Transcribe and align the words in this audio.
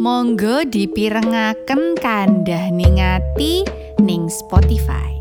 Monggo 0.00 0.64
dipirengaken 0.64 1.92
kandah 2.00 2.72
ningati 2.72 3.68
ning 4.00 4.32
Spotify. 4.32 5.20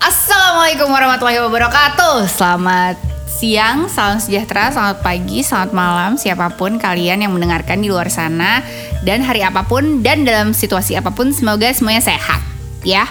Assalamualaikum 0.00 0.88
warahmatullahi 0.88 1.44
wabarakatuh. 1.44 2.24
Selamat 2.24 2.96
siang, 3.28 3.92
salam 3.92 4.16
sejahtera, 4.16 4.72
selamat 4.72 5.04
pagi, 5.04 5.44
selamat 5.44 5.76
malam 5.76 6.16
siapa 6.16 6.56
pun 6.56 6.80
kalian 6.80 7.28
yang 7.28 7.36
mendengarkan 7.36 7.84
di 7.84 7.92
luar 7.92 8.08
sana 8.08 8.64
dan 9.04 9.20
hari 9.20 9.44
apa 9.44 9.60
pun 9.68 10.00
dan 10.00 10.24
dalam 10.24 10.56
situasi 10.56 10.96
apa 10.96 11.12
pun 11.12 11.36
semoga 11.36 11.68
semuanya 11.68 12.00
sehat 12.00 12.53
ya. 12.84 13.08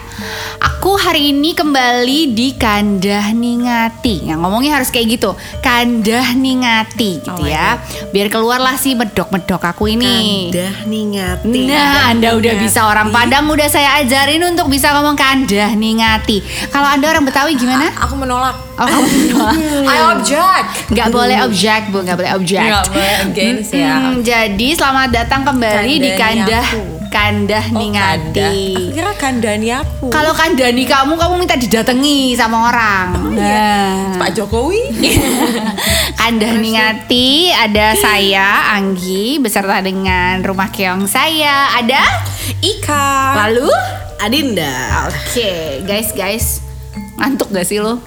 Aku 0.62 0.96
hari 0.96 1.34
ini 1.34 1.58
kembali 1.58 2.32
di 2.32 2.56
Kandah 2.56 3.34
Ningati. 3.34 4.30
Yang 4.30 4.40
ngomongnya 4.40 4.80
harus 4.80 4.94
kayak 4.94 5.20
gitu. 5.20 5.34
Kandah 5.60 6.38
Ningati 6.38 7.20
gitu 7.20 7.34
Oh 7.34 7.48
ya. 7.48 7.82
Biar 8.14 8.30
keluarlah 8.30 8.78
si 8.78 8.94
medok-medok 8.94 9.60
aku 9.60 9.90
ini. 9.92 10.54
Kandah 10.54 10.76
ningati. 10.86 11.60
Nah, 11.68 12.14
Anda 12.14 12.38
udah 12.38 12.54
bisa 12.62 12.86
orang 12.86 13.10
Padang 13.10 13.50
udah 13.50 13.68
saya 13.68 14.04
ajarin 14.06 14.44
untuk 14.46 14.70
bisa 14.70 14.94
ngomong 14.94 15.18
kandah 15.18 15.74
ningati. 15.74 16.46
Kalau 16.70 16.88
Anda 16.88 17.10
orang 17.10 17.26
Betawi 17.26 17.58
gimana? 17.58 17.90
Aku 18.06 18.14
menolak. 18.16 18.56
Oh, 18.78 18.86
kamu 18.86 19.08
menolak. 19.30 19.56
I 19.94 19.98
object. 20.14 20.66
Nggak 20.94 21.10
boleh 21.14 21.38
objek, 21.46 21.82
Bu, 21.90 22.02
nggak 22.06 22.18
boleh 22.18 22.32
objek. 22.38 22.66
Nggak 22.66 22.86
boleh 22.90 23.14
against 23.26 23.72
ya. 23.74 23.94
Hmm, 23.98 24.22
jadi 24.22 24.68
selamat 24.78 25.10
datang 25.14 25.42
kembali 25.46 25.94
di 25.98 26.10
Kandani 26.14 26.46
kandah. 26.46 26.93
Kandah 27.14 27.66
Oh, 27.70 27.78
ningati. 27.78 28.42
Kanda. 28.42 28.50
Aku 28.74 28.90
kira 28.90 29.12
kandani 29.14 29.70
aku. 29.70 30.06
Kalau 30.10 30.34
kandani 30.34 30.84
kamu, 30.84 31.14
kamu 31.14 31.34
minta 31.38 31.54
didatangi 31.54 32.34
sama 32.34 32.74
orang. 32.74 33.38
Nah. 33.38 34.18
Pak 34.18 34.34
Jokowi. 34.34 34.82
Kandah 36.24 36.56
Ningati 36.56 37.52
ada 37.52 37.92
saya 38.00 38.72
Anggi 38.80 39.44
beserta 39.44 39.84
dengan 39.84 40.40
rumah 40.40 40.72
keong 40.72 41.04
saya 41.04 41.76
ada 41.76 42.00
Ika. 42.64 43.44
lalu 43.44 43.68
Adinda. 44.24 45.12
oke 45.12 45.52
guys 45.84 46.16
guys 46.16 46.64
ngantuk 47.20 47.52
gak 47.52 47.68
sih 47.68 47.84
lo? 47.84 48.00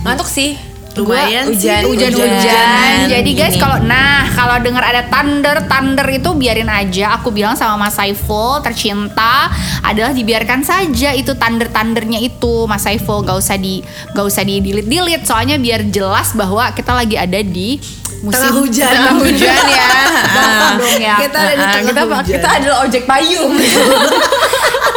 Ngantuk 0.00 0.24
sih. 0.24 0.56
Lumayan 0.94 1.48
Gua 1.48 1.56
sih. 1.56 1.72
hujan, 1.72 1.82
Hujan-hujan. 1.88 3.08
Jadi 3.08 3.30
guys 3.32 3.56
kalau 3.56 3.80
nah 3.80 4.28
kalau 4.28 4.60
dengar 4.60 4.84
ada 4.84 5.02
thunder 5.04 5.64
thunder 5.64 6.04
itu 6.06 6.30
biarin 6.32 6.68
aja. 6.68 7.16
Aku 7.16 7.28
bilang 7.28 7.54
sama 7.54 7.78
Mas 7.78 7.94
Saiful 7.94 8.60
tercinta 8.60 9.48
adalah 9.80 10.10
dibiarkan 10.10 10.60
saja 10.60 11.10
itu 11.12 11.32
thunder 11.32 11.66
thundernya 11.66 12.18
itu 12.18 12.64
Mas 12.66 12.82
Saiful 12.82 13.22
gak 13.22 13.36
usah 13.36 13.56
di 13.56 13.80
gak 14.12 14.24
usah 14.24 14.42
di 14.42 14.60
delete 14.60 14.84
delete 14.84 15.24
soalnya 15.24 15.56
biar 15.56 15.86
jelas 15.86 16.32
bahwa 16.32 16.68
kita 16.70 16.92
lagi 16.92 17.16
ada 17.16 17.40
di 17.40 17.80
musim 18.20 18.38
Tengah 18.38 18.52
hujan. 18.54 18.86
Tengah 18.88 19.14
hujan 19.18 19.62
ya. 19.66 19.88
Dong 20.78 21.00
ya. 21.00 21.16
Kita 21.18 21.38
ada 21.38 21.52
di 21.52 21.58
Ah, 21.58 21.70
tengah 21.72 21.88
kita 21.88 22.02
hujan. 22.04 22.24
kita 22.30 22.48
adalah 22.52 22.76
ojek 22.84 23.02
payung. 23.02 23.54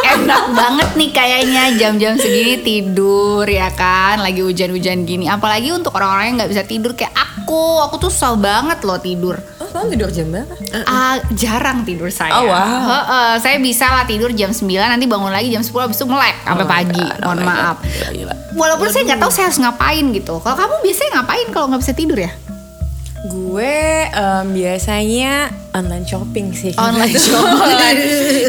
Enak 0.06 0.44
banget 0.54 0.88
nih 0.94 1.10
kayaknya 1.10 1.62
jam-jam 1.74 2.14
segini 2.14 2.62
tidur 2.62 3.42
ya 3.42 3.72
kan 3.74 4.22
Lagi 4.22 4.40
hujan-hujan 4.40 5.02
gini 5.02 5.26
Apalagi 5.26 5.74
untuk 5.74 5.90
orang-orang 5.94 6.30
yang 6.30 6.36
gak 6.46 6.52
bisa 6.54 6.62
tidur 6.62 6.94
kayak 6.94 7.12
aku 7.12 7.82
Aku 7.90 7.98
tuh 7.98 8.10
susah 8.12 8.38
banget 8.38 8.86
loh 8.86 9.00
tidur 9.02 9.36
Oh, 9.56 9.68
kamu 9.74 9.98
tidur 9.98 10.10
jam 10.14 10.26
berapa? 10.30 10.54
Ah, 10.86 11.18
jarang 11.34 11.82
tidur 11.82 12.06
saya. 12.06 12.38
Oh, 12.38 12.46
wow. 12.46 12.86
Heeh, 12.86 13.32
saya 13.42 13.58
bisa 13.58 13.90
lah 13.90 14.06
tidur 14.06 14.30
jam 14.30 14.54
9 14.54 14.62
nanti 14.62 15.10
bangun 15.10 15.32
lagi 15.34 15.50
jam 15.50 15.58
10 15.58 15.74
habis 15.74 15.98
itu 15.98 16.06
melek 16.06 16.36
sampai 16.46 16.62
Oh 16.62 16.70
pagi. 16.70 17.02
God, 17.02 17.18
oh 17.18 17.26
Mohon 17.34 17.38
maaf. 17.42 17.76
God. 17.82 17.90
Gila, 17.90 18.10
gila. 18.14 18.34
Walaupun 18.54 18.86
saya 18.94 19.02
nggak 19.10 19.20
tahu 19.20 19.32
saya 19.34 19.44
harus 19.50 19.58
ngapain 19.58 20.04
gitu. 20.14 20.34
Kalau 20.38 20.56
kamu 20.56 20.74
biasanya 20.86 21.10
ngapain 21.18 21.46
kalau 21.50 21.66
nggak 21.72 21.82
bisa 21.82 21.94
tidur 21.98 22.18
ya? 22.20 22.30
Gue 23.26 23.74
em, 24.06 24.46
biasanya 24.50 25.34
online 25.70 26.02
shopping 26.02 26.46
sih. 26.50 26.72
Online 26.72 27.10
shopping. 27.26 27.76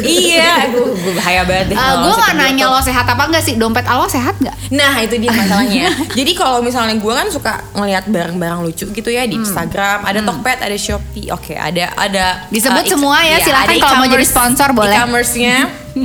iya, 0.02 0.68
gue, 0.68 0.86
gue 0.88 1.12
bahaya 1.14 1.42
banget 1.42 1.66
deh. 1.68 1.74
Eh, 1.74 1.78
kalau 1.78 1.96
gue 2.00 2.14
seperti 2.14 2.38
nanya 2.38 2.64
lo 2.66 2.80
sehat 2.80 3.06
apa 3.06 3.22
enggak 3.24 3.42
sih? 3.42 3.54
Dompet 3.54 3.84
lo 3.84 4.06
sehat 4.06 4.34
nggak? 4.36 4.56
Nah 4.70 4.94
itu 4.98 5.14
dia 5.16 5.30
masalahnya. 5.30 5.88
Jadi 6.18 6.32
kalau 6.32 6.60
misalnya 6.60 6.94
gue 6.94 7.10
kan 7.10 7.28
suka 7.28 7.52
ngelihat 7.72 8.06
barang-barang 8.06 8.60
lucu 8.60 8.86
gitu 8.86 9.08
ya 9.08 9.24
di 9.24 9.34
Hmm. 9.34 9.44
Instagram, 9.44 10.02
ada 10.02 10.20
Tokped, 10.20 10.58
ada 10.60 10.74
Shopee, 10.74 11.28
oke, 11.28 11.54
ada 11.54 11.94
ada 11.94 12.24
Disebut 12.48 12.84
uh, 12.84 12.90
semua 12.90 13.18
ya, 13.20 13.34
iya, 13.34 13.44
silakan 13.44 13.74
kalau 13.78 13.96
mau 13.98 14.08
jadi 14.08 14.26
sponsor 14.26 14.68
boleh. 14.72 14.92
E-commerce-nya. 14.92 15.56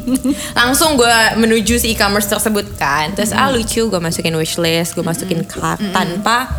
Langsung 0.55 0.95
gue 0.95 1.09
menuju 1.35 1.77
si 1.77 1.93
e-commerce 1.93 2.25
tersebut 2.27 2.65
kan. 2.75 3.13
Terus 3.13 3.29
Hmm. 3.29 3.39
ah 3.39 3.49
lucu, 3.49 3.81
gue 3.83 3.99
masukin 3.99 4.33
wishlist, 4.33 4.93
gue 4.93 5.01
masukin 5.01 5.41
cart 5.43 5.77
tanpa 5.89 6.49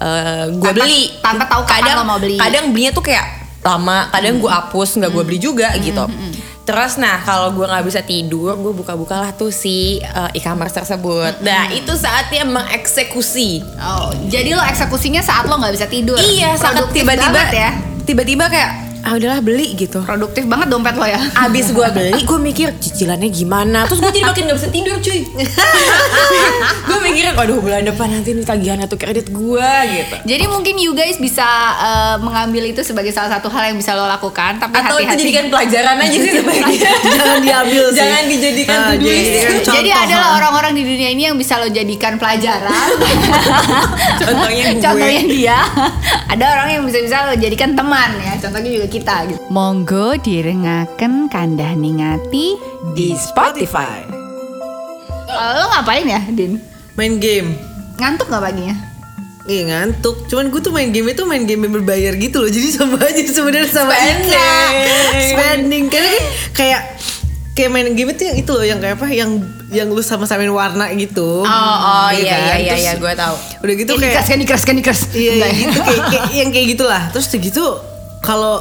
uh, 0.00 0.44
gue 0.50 0.72
beli. 0.72 1.14
tanpa 1.20 1.44
tahu 1.46 1.62
kapan 1.68 1.76
kadang 1.84 1.94
lo 2.00 2.04
mau 2.08 2.18
beli. 2.18 2.36
Kadang 2.40 2.72
belinya 2.72 2.92
tuh 2.96 3.04
kayak 3.04 3.26
lama, 3.60 4.08
kadang 4.08 4.40
gue 4.40 4.50
hapus 4.50 4.96
nggak 4.98 5.10
gue 5.12 5.24
beli 5.28 5.38
juga 5.38 5.68
gitu. 5.76 6.04
Terus 6.64 7.02
nah 7.02 7.18
kalau 7.26 7.50
gue 7.50 7.66
nggak 7.66 7.84
bisa 7.84 8.00
tidur, 8.00 8.54
gue 8.54 8.72
buka-bukalah 8.72 9.34
tuh 9.34 9.50
si 9.50 9.98
uh, 10.02 10.30
e-commerce 10.32 10.76
tersebut. 10.76 11.42
Nah 11.42 11.68
itu 11.74 11.92
saatnya 11.98 12.46
mengeksekusi. 12.46 13.64
Oh, 13.80 14.14
jadi 14.30 14.54
lo 14.54 14.62
eksekusinya 14.62 15.20
saat 15.20 15.50
lo 15.50 15.58
nggak 15.58 15.74
bisa 15.74 15.86
tidur. 15.90 16.16
Iya, 16.16 16.54
Produktif 16.56 17.02
tiba-tiba 17.02 17.42
ya. 17.50 17.70
Tiba-tiba 18.06 18.44
kayak 18.46 18.89
ah 19.00 19.16
udahlah 19.16 19.40
beli 19.40 19.72
gitu. 19.74 20.04
Produktif 20.04 20.44
banget 20.44 20.68
dompet 20.68 20.94
lo 20.94 21.06
ya. 21.08 21.20
Abis 21.40 21.72
gue 21.72 21.86
beli, 21.90 22.20
gue 22.20 22.38
mikir 22.38 22.76
cicilannya 22.76 23.28
gimana. 23.32 23.88
Terus 23.88 24.00
gue 24.04 24.12
jadi 24.12 24.26
makin 24.28 24.42
gak 24.46 24.56
bisa 24.60 24.68
tidur 24.68 24.96
cuy. 25.00 25.20
gue 26.88 26.98
mikirin, 27.00 27.32
waduh 27.32 27.58
bulan 27.58 27.82
depan 27.86 28.12
nanti 28.12 28.36
nih 28.36 28.44
tagihan 28.44 28.78
atau 28.84 29.00
kredit 29.00 29.32
gue 29.32 29.72
gitu. 29.88 30.14
Jadi 30.28 30.44
mungkin 30.46 30.74
you 30.76 30.92
guys 30.92 31.16
bisa 31.16 31.46
eh, 31.80 32.16
mengambil 32.20 32.68
itu 32.68 32.84
sebagai 32.84 33.10
salah 33.10 33.40
satu 33.40 33.48
hal 33.48 33.72
yang 33.72 33.78
bisa 33.80 33.96
lo 33.96 34.04
lakukan, 34.04 34.60
tapi 34.60 34.74
Atau 34.76 35.00
itu 35.00 35.08
hati-hati. 35.08 35.20
jadikan 35.24 35.44
pelajaran 35.48 35.96
aja 35.96 36.16
sih 36.20 36.32
sebaiknya. 36.36 36.92
Jangan 37.16 37.38
diambil 37.40 37.84
sih. 37.90 37.98
Jangan 37.98 38.22
dijadikan 38.28 38.78
to-do 38.90 39.08
jadi 39.10 39.38
kan 39.40 39.52
contoh, 39.60 39.74
Jadi 39.80 39.90
adalah 39.90 40.28
orang-orang 40.36 40.72
di 40.76 40.82
dunia 40.84 41.08
ini 41.10 41.22
yang 41.26 41.36
bisa 41.40 41.56
lo 41.56 41.68
jadikan 41.72 42.20
pelajaran. 42.20 42.88
Contohnya 44.20 44.64
gue. 44.76 44.82
Contohnya 44.82 45.22
dia. 45.24 45.58
Ada 46.30 46.44
orang 46.58 46.68
yang 46.78 46.82
bisa-bisa 46.86 47.26
lo 47.26 47.34
jadikan 47.34 47.72
teman 47.74 48.10
ya. 48.20 48.36
Contohnya 48.38 48.70
juga 48.70 48.86
kita 48.90 49.30
gitu. 49.30 49.38
Monggo 49.48 50.18
direngaken 50.18 51.30
kandah 51.30 51.72
ningati 51.72 52.58
di 52.92 53.14
Spotify. 53.14 54.02
Lo 55.30 55.64
ngapain 55.70 56.04
ya, 56.04 56.20
Din? 56.28 56.58
Main 56.98 57.22
game. 57.22 57.54
Ngantuk 57.96 58.28
gak 58.28 58.42
paginya? 58.42 58.74
Iya 59.48 59.62
ngantuk. 59.66 60.28
Cuman 60.28 60.52
gue 60.52 60.60
tuh 60.60 60.70
main 60.70 60.90
game 60.92 61.10
itu 61.10 61.22
main 61.24 61.42
game 61.42 61.64
yang 61.64 61.74
berbayar 61.74 62.12
gitu 62.14 62.38
loh. 62.38 62.50
Jadi 62.50 62.68
sama 62.70 63.00
aja 63.00 63.18
sebenarnya 63.24 63.70
sama 63.72 63.94
Spending. 63.96 65.26
Spending. 65.32 65.84
Karena 65.88 66.10
kan 66.12 66.24
kayak 66.52 66.80
kayak 67.50 67.70
main 67.72 67.88
game 67.96 68.14
itu 68.14 68.22
yang 68.30 68.36
itu 68.38 68.50
loh 68.52 68.62
yang 68.62 68.78
kayak 68.78 69.00
apa 69.00 69.10
yang 69.10 69.30
yang 69.72 69.88
lu 69.90 70.02
sama-samain 70.04 70.50
warna 70.52 70.92
gitu. 70.94 71.42
Oh, 71.42 71.48
oh 71.48 72.08
Iya 72.12 72.20
iya 72.20 72.36
kan? 72.36 72.40
iya 72.42 72.56
iya, 72.58 72.72
Terus 72.74 72.84
iya 72.84 72.92
gue 73.00 73.12
tahu. 73.16 73.34
Udah 73.64 73.74
gitu 73.74 73.92
kayak 73.96 74.24
Candy 74.28 74.44
Crush, 74.46 74.64
Candy 74.66 74.82
Crush. 74.84 75.02
Iya, 75.14 75.32
iya 75.34 75.46
ya? 75.46 75.56
gitu 75.56 75.78
kayak, 75.78 76.02
kayak 76.10 76.26
yang 76.44 76.48
kayak 76.52 76.66
gitulah. 76.76 77.02
Terus 77.10 77.26
udah 77.32 77.40
gitu 77.40 77.64
kalau 78.20 78.54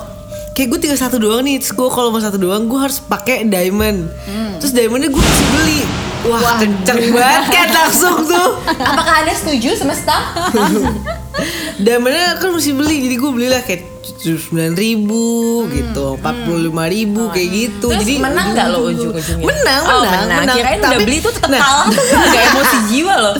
kayak 0.59 0.75
gue 0.75 0.79
tinggal 0.83 0.99
satu 0.99 1.15
doang 1.15 1.39
nih, 1.39 1.55
terus 1.55 1.71
gue 1.71 1.87
kalau 1.87 2.11
mau 2.11 2.19
satu 2.19 2.35
doang 2.35 2.67
gue 2.67 2.75
harus 2.75 2.99
pakai 2.99 3.47
diamond. 3.47 4.11
Terus 4.59 4.75
diamondnya 4.75 5.07
gue 5.07 5.23
harus 5.23 5.43
beli. 5.55 5.81
Wah, 6.19 6.59
kenceng 6.59 7.15
banget 7.15 7.47
kan 7.47 7.67
langsung 7.71 8.27
tuh. 8.27 8.59
Apakah 8.67 9.23
anda 9.23 9.31
setuju 9.31 9.71
semesta? 9.71 10.19
Diamondnya 11.79 12.35
kan 12.35 12.51
mesti 12.51 12.75
beli, 12.75 13.07
jadi 13.07 13.15
gue 13.15 13.31
belilah 13.31 13.61
kayak 13.63 13.87
sembilan 14.19 14.75
ribu 14.75 15.23
gitu, 15.71 16.19
empat 16.19 16.35
puluh 16.43 16.67
lima 16.67 16.91
ribu 16.91 17.31
kayak 17.31 17.49
gitu. 17.49 17.87
Terus 17.87 18.03
jadi 18.03 18.19
menang 18.19 18.47
nggak 18.51 18.67
lo 18.67 18.79
ujung-ujungnya? 18.83 19.45
Menang, 19.47 19.81
Oh, 19.87 20.01
menang, 20.03 20.27
menang. 20.43 20.57
Kirain 20.59 20.79
udah 20.83 20.99
beli 20.99 21.17
tuh 21.23 21.31
tetap 21.31 21.55
kalah 21.55 21.87
tuh 21.87 22.03
gak 22.03 22.43
emosi 22.51 22.77
jiwa 22.91 23.13
loh. 23.15 23.35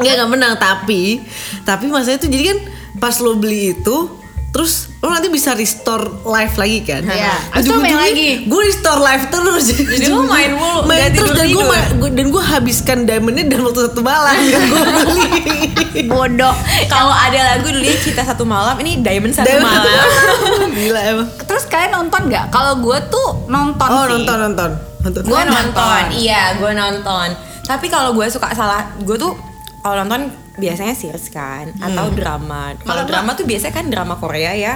Nggak 0.00 0.12
nggak 0.16 0.30
menang 0.32 0.54
tapi 0.56 1.20
tapi 1.62 1.84
masalahnya 1.92 2.24
tuh 2.24 2.30
jadi 2.32 2.44
kan 2.56 2.58
pas 2.96 3.14
lo 3.20 3.36
beli 3.36 3.76
itu 3.76 3.96
terus 4.50 4.89
lo 5.00 5.08
nanti 5.08 5.28
bisa 5.28 5.52
restore 5.52 6.04
life 6.22 6.54
lagi 6.54 6.84
kan? 6.84 7.00
Iya. 7.02 7.32
Abis 7.50 7.72
main 7.72 7.96
lagi. 7.96 8.44
Gue 8.44 8.68
restore 8.68 9.00
life 9.00 9.28
terus. 9.28 9.72
Jadi 9.72 10.06
lo 10.06 10.22
main 10.22 10.52
mulu, 10.52 10.84
main 10.84 11.08
terus 11.08 11.32
dan 11.32 11.48
gue 11.48 11.64
dan 12.12 12.26
gue 12.28 12.42
habiskan 12.42 12.98
diamondnya 13.02 13.48
dalam 13.48 13.64
waktu 13.66 13.88
satu 13.88 14.00
malam 14.00 14.36
gue 14.44 14.60
beli. 14.60 15.24
Bodoh. 16.04 16.52
Kalau 16.86 17.10
ada 17.10 17.40
lagu 17.50 17.68
dulu 17.68 17.80
ya 17.80 17.96
Cita 17.96 18.22
Satu 18.22 18.44
Malam, 18.44 18.76
ini 18.78 19.00
Diamond 19.00 19.32
Satu 19.32 19.48
Diamond 19.48 19.68
Malam. 19.68 19.88
malam. 19.88 20.08
Gila 20.70 21.00
emang. 21.02 21.28
Terus 21.42 21.64
kalian 21.64 21.90
nonton 21.94 22.20
nggak? 22.28 22.44
Kalau 22.48 22.72
gue 22.78 22.98
tuh 23.08 23.28
nonton 23.46 23.88
Oh 23.88 24.04
sih. 24.04 24.12
nonton 24.14 24.36
nonton 24.38 24.70
nonton. 25.00 25.22
Gue 25.24 25.42
nonton, 25.42 26.02
iya 26.12 26.54
gue 26.54 26.70
nonton. 26.70 27.28
Tapi 27.62 27.86
kalau 27.88 28.12
gue 28.12 28.28
suka 28.28 28.52
salah, 28.52 28.92
gue 28.98 29.16
tuh 29.16 29.32
kalau 29.80 30.04
nonton 30.04 30.28
biasanya 30.60 30.92
series 30.92 31.26
kan 31.28 31.72
atau 31.74 32.12
drama. 32.12 32.76
Kalau 32.78 33.02
drama 33.02 33.32
tuh 33.32 33.42
biasanya 33.42 33.72
kan 33.72 33.88
drama 33.88 34.14
Korea 34.14 34.52
ya. 34.52 34.74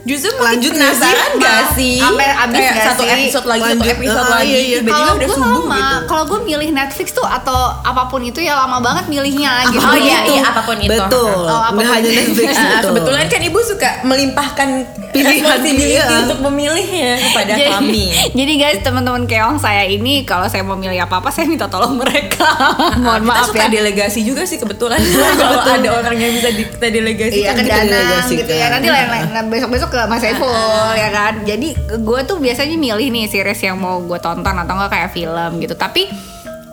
Justru 0.00 0.32
Lanjut 0.34 0.72
nggak 0.72 0.96
sih? 0.96 1.04
penasaran 1.04 1.30
gak 1.36 1.62
sih? 1.76 2.00
Sampai 2.00 2.28
habis 2.32 2.56
Kayak 2.56 2.72
nggak 2.72 2.88
satu 2.88 3.02
sih? 3.04 3.12
episode 3.12 3.46
lagi, 3.46 3.60
satu 3.60 3.68
Lanjut, 3.76 3.92
episode 3.92 4.16
ah, 4.18 4.32
lagi, 4.32 4.48
iya, 4.48 4.56
iya. 4.56 4.76
tiba-tiba 4.80 4.96
Kalau 4.96 5.12
udah 5.12 5.20
gue 5.20 5.36
subuh 5.36 5.52
lama, 5.60 5.76
gitu. 5.76 5.96
kalau 6.08 6.24
gue 6.24 6.38
milih 6.42 6.68
Netflix 6.72 7.06
tuh 7.12 7.28
atau 7.28 7.58
apa 7.84 8.02
pun 8.08 8.20
itu 8.24 8.40
ya 8.40 8.54
lama 8.56 8.78
banget 8.80 9.04
milihnya 9.06 9.52
gitu. 9.68 9.84
Oh 9.84 9.92
iya, 9.94 10.18
iya 10.24 10.40
apa 10.42 10.60
pun 10.64 10.76
itu. 10.80 10.88
Betul. 10.88 11.40
Oh, 11.44 11.60
apa 11.60 11.76
pun 11.76 11.84
Nggak 11.84 11.96
hanya. 12.00 12.10
Netflix 12.16 12.48
betul. 12.64 12.88
kebetulan 12.88 13.24
kan 13.28 13.40
ibu 13.44 13.58
suka 13.60 13.90
melimpahkan 14.02 14.68
pilihan 15.10 15.58
dia. 15.76 16.04
untuk 16.24 16.38
memilihnya 16.50 17.18
kepada 17.18 17.52
jadi, 17.54 17.70
kami. 17.76 18.06
jadi 18.38 18.52
guys 18.56 18.78
teman-teman 18.80 19.24
keong 19.26 19.58
saya 19.58 19.84
ini 19.86 20.22
kalau 20.24 20.46
saya 20.46 20.62
mau 20.62 20.78
milih 20.78 20.98
apa 21.02 21.20
apa 21.20 21.28
saya 21.34 21.46
minta 21.46 21.66
tolong 21.66 21.98
mereka. 21.98 22.46
Mohon 23.04 23.22
kita 23.22 23.30
maaf 23.30 23.46
suka 23.50 23.64
ya. 23.66 23.70
delegasi 23.70 24.20
juga 24.22 24.42
sih 24.46 24.58
kebetulan 24.58 24.98
kalau 25.40 25.60
ada 25.66 25.90
orang 25.90 26.16
yang 26.16 26.32
bisa 26.34 26.50
di, 26.54 26.64
kita 26.66 26.88
delegasi 26.88 27.38
Iya 27.42 27.52
ke 27.54 27.62
kita 27.66 27.82
delegasikan. 27.86 28.40
gitu 28.44 28.52
ya 28.52 28.66
Nanti 28.70 28.88
lain 28.88 29.08
lain 29.10 29.46
besok-besok 29.50 29.88
ke 29.92 30.00
Mas 30.06 30.20
Saiful 30.22 30.52
ya 30.96 31.08
kan 31.10 31.34
Jadi 31.44 31.68
gue 31.78 32.20
tuh 32.26 32.36
biasanya 32.38 32.76
milih 32.76 33.08
nih 33.10 33.26
series 33.30 33.60
yang 33.62 33.76
mau 33.78 34.02
gue 34.02 34.18
tonton 34.18 34.54
Atau 34.54 34.74
enggak 34.76 34.90
kayak 34.92 35.10
film 35.14 35.50
gitu 35.62 35.74
Tapi 35.74 36.10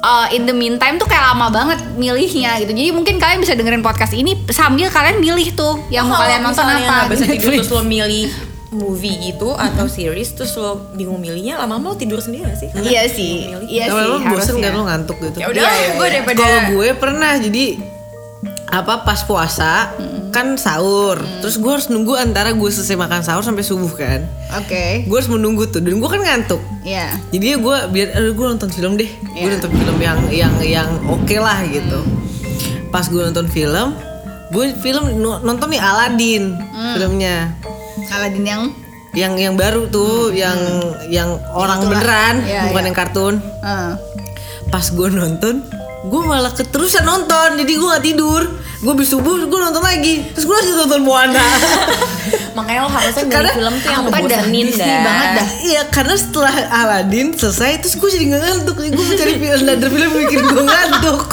uh, 0.01 0.27
in 0.29 0.45
the 0.45 0.55
meantime 0.55 0.97
tuh 0.97 1.05
kayak 1.05 1.33
lama 1.33 1.47
banget 1.49 1.79
milihnya 1.95 2.61
gitu 2.61 2.71
Jadi 2.73 2.89
mungkin 2.91 3.17
kalian 3.17 3.39
bisa 3.41 3.53
dengerin 3.53 3.81
podcast 3.81 4.13
ini 4.13 4.37
Sambil 4.49 4.89
kalian 4.89 5.21
milih 5.21 5.53
tuh 5.53 5.81
Yang 5.89 6.05
mau 6.09 6.17
Kalau 6.17 6.23
kalian 6.25 6.41
nonton 6.43 6.65
apa 6.65 6.77
nggak 6.77 7.09
bisa 7.13 7.25
di 7.25 7.37
tidur 7.37 7.51
terus 7.61 7.71
lo 7.71 7.81
milih 7.95 8.27
movie 8.67 9.31
gitu 9.31 9.55
atau 9.55 9.87
series 9.87 10.35
terus 10.35 10.51
lo 10.59 10.91
bingung 10.91 11.23
milihnya 11.23 11.55
lama-lama 11.55 11.95
lo 11.95 11.97
tidur 11.97 12.19
sendiri 12.19 12.51
gak 12.51 12.59
sih? 12.59 12.67
Karena 12.67 12.83
Iya 12.83 13.03
sih. 13.07 13.33
Iya 13.63 13.83
sih 13.87 13.95
Lama-lama 13.95 14.27
bosen 14.27 14.59
harusnya. 14.59 14.67
kan 14.67 14.71
lo 14.75 14.83
ngantuk 14.83 15.17
gitu. 15.23 15.37
Ya 15.39 15.47
udah, 15.47 15.63
Iya, 15.63 15.71
iya, 15.71 15.87
gue 15.95 16.03
iya. 16.03 16.13
daripada 16.19 16.35
Kalau 16.35 16.59
gue 16.75 16.87
pernah 16.99 17.31
jadi 17.39 17.65
apa 18.67 19.01
pas 19.01 19.23
puasa 19.23 19.95
kan 20.29 20.53
sahur. 20.55 21.15
Terus 21.39 21.55
gue 21.55 21.71
harus 21.71 21.87
nunggu 21.87 22.13
antara 22.13 22.51
gue 22.51 22.67
selesai 22.67 22.93
makan 22.93 23.21
sahur 23.21 23.39
sampai 23.39 23.61
subuh 23.61 23.89
kan. 23.89 24.27
Oke 24.53 25.03
Gue 25.03 25.17
harus 25.17 25.27
menunggu 25.27 25.65
tuh 25.65 25.79
dan 25.79 25.95
gue 25.95 26.05
kan 26.05 26.19
ngantuk. 26.19 26.59
Iya 26.81 27.15
Jadi 27.29 27.55
gue 27.55 27.77
biar 27.87 28.07
aduh 28.13 28.33
gue 28.33 28.45
nonton 28.47 28.67
film 28.67 28.95
deh. 28.95 29.07
Gue 29.07 29.39
Iya. 29.41 29.55
nonton 29.55 29.71
film 29.73 29.97
yang 29.97 30.19
yang 30.29 30.53
yang 30.59 30.89
oke 31.05 31.35
lah 31.37 31.63
gitu. 31.63 31.99
Pas 32.87 33.03
gue 33.03 33.19
nonton 33.21 33.47
film, 33.47 33.95
gue 34.49 34.65
film 34.77 35.15
no- 35.17 35.39
nonton 35.39 35.67
nih 35.69 35.79
Aladdin 35.79 36.55
filmnya. 36.93 37.55
Aladin 38.09 38.45
yang 38.45 38.63
Yang 39.09 39.33
yang 39.41 39.55
baru 39.57 39.89
tuh, 39.89 40.29
yang 40.29 40.53
yang 41.09 41.29
orang 41.49 41.81
itulah. 41.81 41.89
beneran, 41.97 42.35
Iya, 42.45 42.69
bukan 42.69 42.79
iya. 42.79 42.87
yang 42.87 42.95
kartun. 42.95 43.33
uh, 43.59 43.97
Pas 44.67 44.85
gue 44.85 45.07
nonton, 45.09 45.65
gue 46.07 46.21
malah 46.23 46.51
keterusan 46.55 47.03
nonton, 47.03 47.59
jadi 47.59 47.71
gue 47.75 47.87
gak 47.87 48.05
tidur. 48.05 48.41
Gue 48.77 48.91
habis 48.93 49.09
subuh, 49.09 49.41
gue 49.43 49.59
nonton 49.59 49.81
lagi. 49.81 50.21
Terus 50.33 50.45
gue 50.45 50.55
lanjut 50.55 50.75
nonton 50.85 51.01
Moana. 51.03 51.45
makanya 52.57 52.79
lo 52.85 52.89
harusnya 52.89 53.25
Karena 53.29 53.51
film 53.53 53.73
tuh 53.79 53.89
yang 53.89 54.03
ngebosenin 54.05 54.67
dah. 54.73 55.01
banget 55.05 55.29
dah. 55.37 55.47
Iya, 55.61 55.81
karena 55.89 56.15
setelah 56.17 56.53
Aladdin 56.69 57.27
selesai, 57.33 57.71
terus 57.81 57.95
gue 57.97 58.09
jadi 58.09 58.23
gak 58.33 58.41
ngantuk. 58.41 58.75
Gue 58.81 59.05
mencari 59.05 59.33
film, 59.37 59.65
ada 59.65 59.87
film 59.89 60.09
bikin 60.25 60.39
gue 60.45 60.63
ngantuk. 60.63 61.23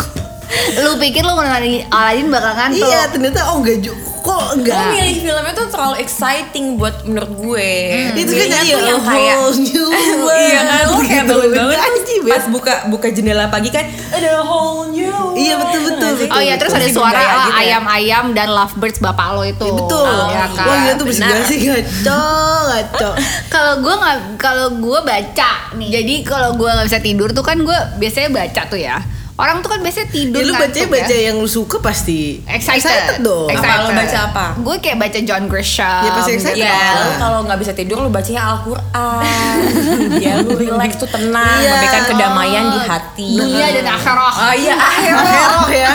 Lu 0.81 0.91
pikir 1.03 1.23
lu 1.27 1.35
mengenai 1.35 1.83
Aladin 1.91 2.27
bakal 2.31 2.53
ngantuk 2.55 2.87
Iya, 2.87 3.01
ternyata 3.11 3.41
oh 3.53 3.59
enggak 3.61 3.79
juga. 3.83 4.14
Kok 4.25 4.41
Lo 4.41 4.57
enggak? 4.57 4.89
milih 4.91 5.17
filmnya 5.21 5.53
tuh 5.53 5.69
terlalu 5.69 5.97
exciting 6.01 6.65
buat 6.75 7.05
menurut 7.05 7.29
gue. 7.31 7.71
Itu 8.15 8.33
kan 8.33 8.41
Milihnya 8.41 8.61
iya, 8.63 8.77
yang 8.83 9.01
kayak 9.01 9.37
whole 9.37 9.53
new 9.63 9.87
world. 10.19 10.41
Iya 10.43 10.61
kan 10.63 10.81
lo 10.83 10.97
kayak 10.99 11.05
Gitu. 11.15 11.29
bangun 11.31 11.51
banget 11.53 11.79
Anjing, 11.79 12.21
pas 12.25 12.45
buka 12.49 12.75
buka 12.89 13.07
jendela 13.09 13.47
pagi 13.47 13.69
kan 13.69 13.85
ada 14.11 14.41
whole 14.41 14.89
new 14.89 15.05
world. 15.05 15.37
Iya, 15.37 15.55
betul, 15.57 15.81
betul, 15.85 16.09
Nggak 16.09 16.17
sih? 16.17 16.29
Oh 16.31 16.41
iya 16.41 16.55
terus 16.57 16.73
ada 16.73 16.83
Masih 16.83 16.95
suara 16.95 17.21
gitu 17.21 17.29
ya. 17.29 17.59
ayam-ayam 17.61 18.25
dan 18.33 18.49
lovebirds 18.49 18.99
bapak 18.99 19.29
lo 19.31 19.43
itu. 19.43 19.61
Iya, 19.63 19.75
betul. 19.77 20.07
Oh, 20.07 20.29
ya 20.31 20.47
kan. 20.49 20.65
Wah, 20.65 20.77
iya 20.81 20.93
tuh 20.95 21.05
bersih 21.05 21.23
benar. 21.23 21.45
sih 21.45 21.59
ngaco, 21.61 22.23
ngaco. 22.65 23.11
Kalau 23.55 23.75
gue 23.79 23.95
nggak, 23.95 24.17
kalau 24.37 24.67
gue 24.75 24.99
baca 25.01 25.51
nih. 25.75 25.89
Jadi 25.93 26.15
kalau 26.23 26.51
gue 26.55 26.67
nggak 26.67 26.87
bisa 26.87 26.99
tidur 26.99 27.29
tuh 27.31 27.43
kan 27.43 27.59
gue 27.59 27.79
biasanya 27.95 28.31
baca 28.31 28.63
tuh 28.65 28.79
ya. 28.79 28.97
Orang 29.35 29.61
tuh 29.61 29.69
kan 29.69 29.83
biasanya 29.83 30.09
tidur 30.09 30.39
Ya, 30.39 30.47
lu 30.47 30.53
ngantuk 30.53 30.87
baca 30.87 30.95
baca 30.95 31.11
ya. 31.11 31.27
yang 31.27 31.37
lu 31.37 31.49
suka 31.49 31.77
pasti 31.81 32.39
Excited. 32.47 33.19
dong. 33.19 33.51
Excited. 33.51 33.67
Apa 33.73 33.83
lo 33.83 33.91
baca 33.93 34.19
apa? 34.25 34.45
Gue 34.57 34.77
kayak 34.79 34.97
baca 34.97 35.19
John 35.21 35.45
Grisham. 35.45 36.01
Ya, 36.01 36.11
pasti 36.15 36.33
excited. 36.33 36.55
Ya, 36.57 36.71
Iya. 36.71 36.87
lu 37.03 37.13
kalau 37.19 37.39
nggak 37.43 37.59
bisa 37.59 37.73
tidur 37.73 37.99
lu 37.99 38.09
bacanya 38.09 38.43
Al-Qur'an. 38.49 39.59
ya 40.23 40.39
lu 40.39 40.55
relax 40.55 40.95
tuh 40.97 41.09
tenang, 41.09 41.59
Iya. 41.59 41.67
memberikan 41.69 42.03
kedamaian 42.07 42.65
di 42.69 42.81
hati. 42.81 43.31
Dunia 43.35 43.67
dan 43.73 43.87
akhirat. 43.91 44.35
Oh 44.37 44.55
iya, 44.55 44.75
Akhiroh 44.77 45.67
ya. 45.83 45.93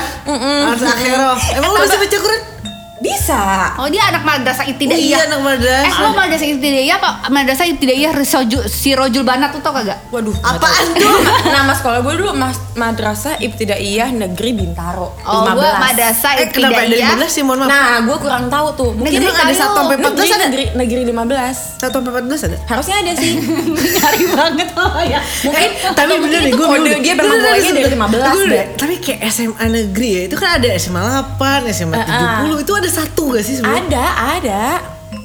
Harus 0.68 0.83
akhiroh. 0.85 1.35
Emang 1.53 1.69
lu 1.69 1.80
bisa 1.80 1.95
baca 1.95 2.18
Quran? 2.19 2.42
Bisa. 3.00 3.40
Oh 3.75 3.88
dia 3.88 4.04
anak 4.06 4.22
madrasah 4.22 4.66
ibtidaiyah. 4.66 5.00
iya 5.00 5.19
anak 5.25 5.40
madrasah. 5.40 5.88
Eh 5.88 5.94
lo 5.98 6.10
madrasah 6.12 6.48
ibtidaiyah 6.50 6.96
apa 6.96 7.10
madrasah 7.28 7.66
ibtidaiyah 7.68 8.12
Risojul- 8.12 8.68
Sirojul 8.68 9.24
Banat 9.24 9.51
tuh 9.51 9.62
tau 9.62 9.72
kagak? 9.72 9.96
Waduh, 10.10 10.36
Apaan 10.38 10.88
tahu. 10.92 11.18
Nama 11.56 11.72
sekolah 11.72 12.00
gue 12.01 12.13
dulu 12.18 12.31
mas, 12.34 12.60
Madrasah 12.74 13.38
Ibtidaiyah 13.38 14.12
Negeri 14.12 14.51
Bintaro. 14.54 15.16
Oh 15.22 15.48
gue 15.48 15.63
15. 15.66 15.80
madrasah 15.81 16.31
Eh 16.38 16.48
kenapa 16.50 16.80
dari 16.81 17.00
ibtidaiyah. 17.00 17.30
sih 17.30 17.42
mohon 17.42 17.60
maaf? 17.62 17.69
Nah, 17.69 17.96
gue 18.01 18.18
kurang 18.19 18.46
tahu 18.48 18.68
tuh. 18.74 18.92
Mungkin 18.92 19.16
Negeri 19.16 19.25
Emang 19.25 19.40
ada 19.42 19.54
satu 19.54 19.78
sampai 19.78 19.95
empat 19.95 20.12
belas 20.12 20.25
negeri, 20.25 20.36
ada? 20.36 20.45
negeri, 20.45 20.63
negeri 20.75 21.02
15. 21.07 21.80
Satu 21.80 21.94
sampai 21.95 22.12
empat 22.12 22.25
belas 22.25 22.40
ada? 22.42 22.57
Harusnya 22.66 22.95
ada 22.98 23.12
sih. 23.16 23.31
Nyari 23.95 24.24
banget 24.30 24.68
oh 24.75 25.02
ya. 25.02 25.19
Mungkin 25.42 25.69
tapi 25.90 26.04
atau 26.06 26.18
bener 26.19 26.40
nih 26.42 26.52
gue 26.52 26.68
kode 26.68 26.92
dia 27.00 27.13
memang 27.13 27.38
mulainya 27.38 27.72
dari 27.72 27.90
15 27.90 28.36
Gue 28.36 28.45
deh. 28.45 28.66
Tapi 28.75 28.94
kayak 29.00 29.19
SMA 29.30 29.66
negeri 29.68 30.10
ya 30.10 30.22
Itu 30.25 30.36
kan 30.36 30.50
ada 30.57 30.69
SMA 30.75 31.02
8 31.38 31.69
SMA 31.69 31.95
70 31.95 32.63
Itu 32.63 32.74
ada 32.74 32.88
satu 32.89 33.31
gak 33.31 33.44
sih 33.44 33.56
sebenarnya? 33.56 33.86
Ada, 33.86 34.06
ada. 34.36 34.63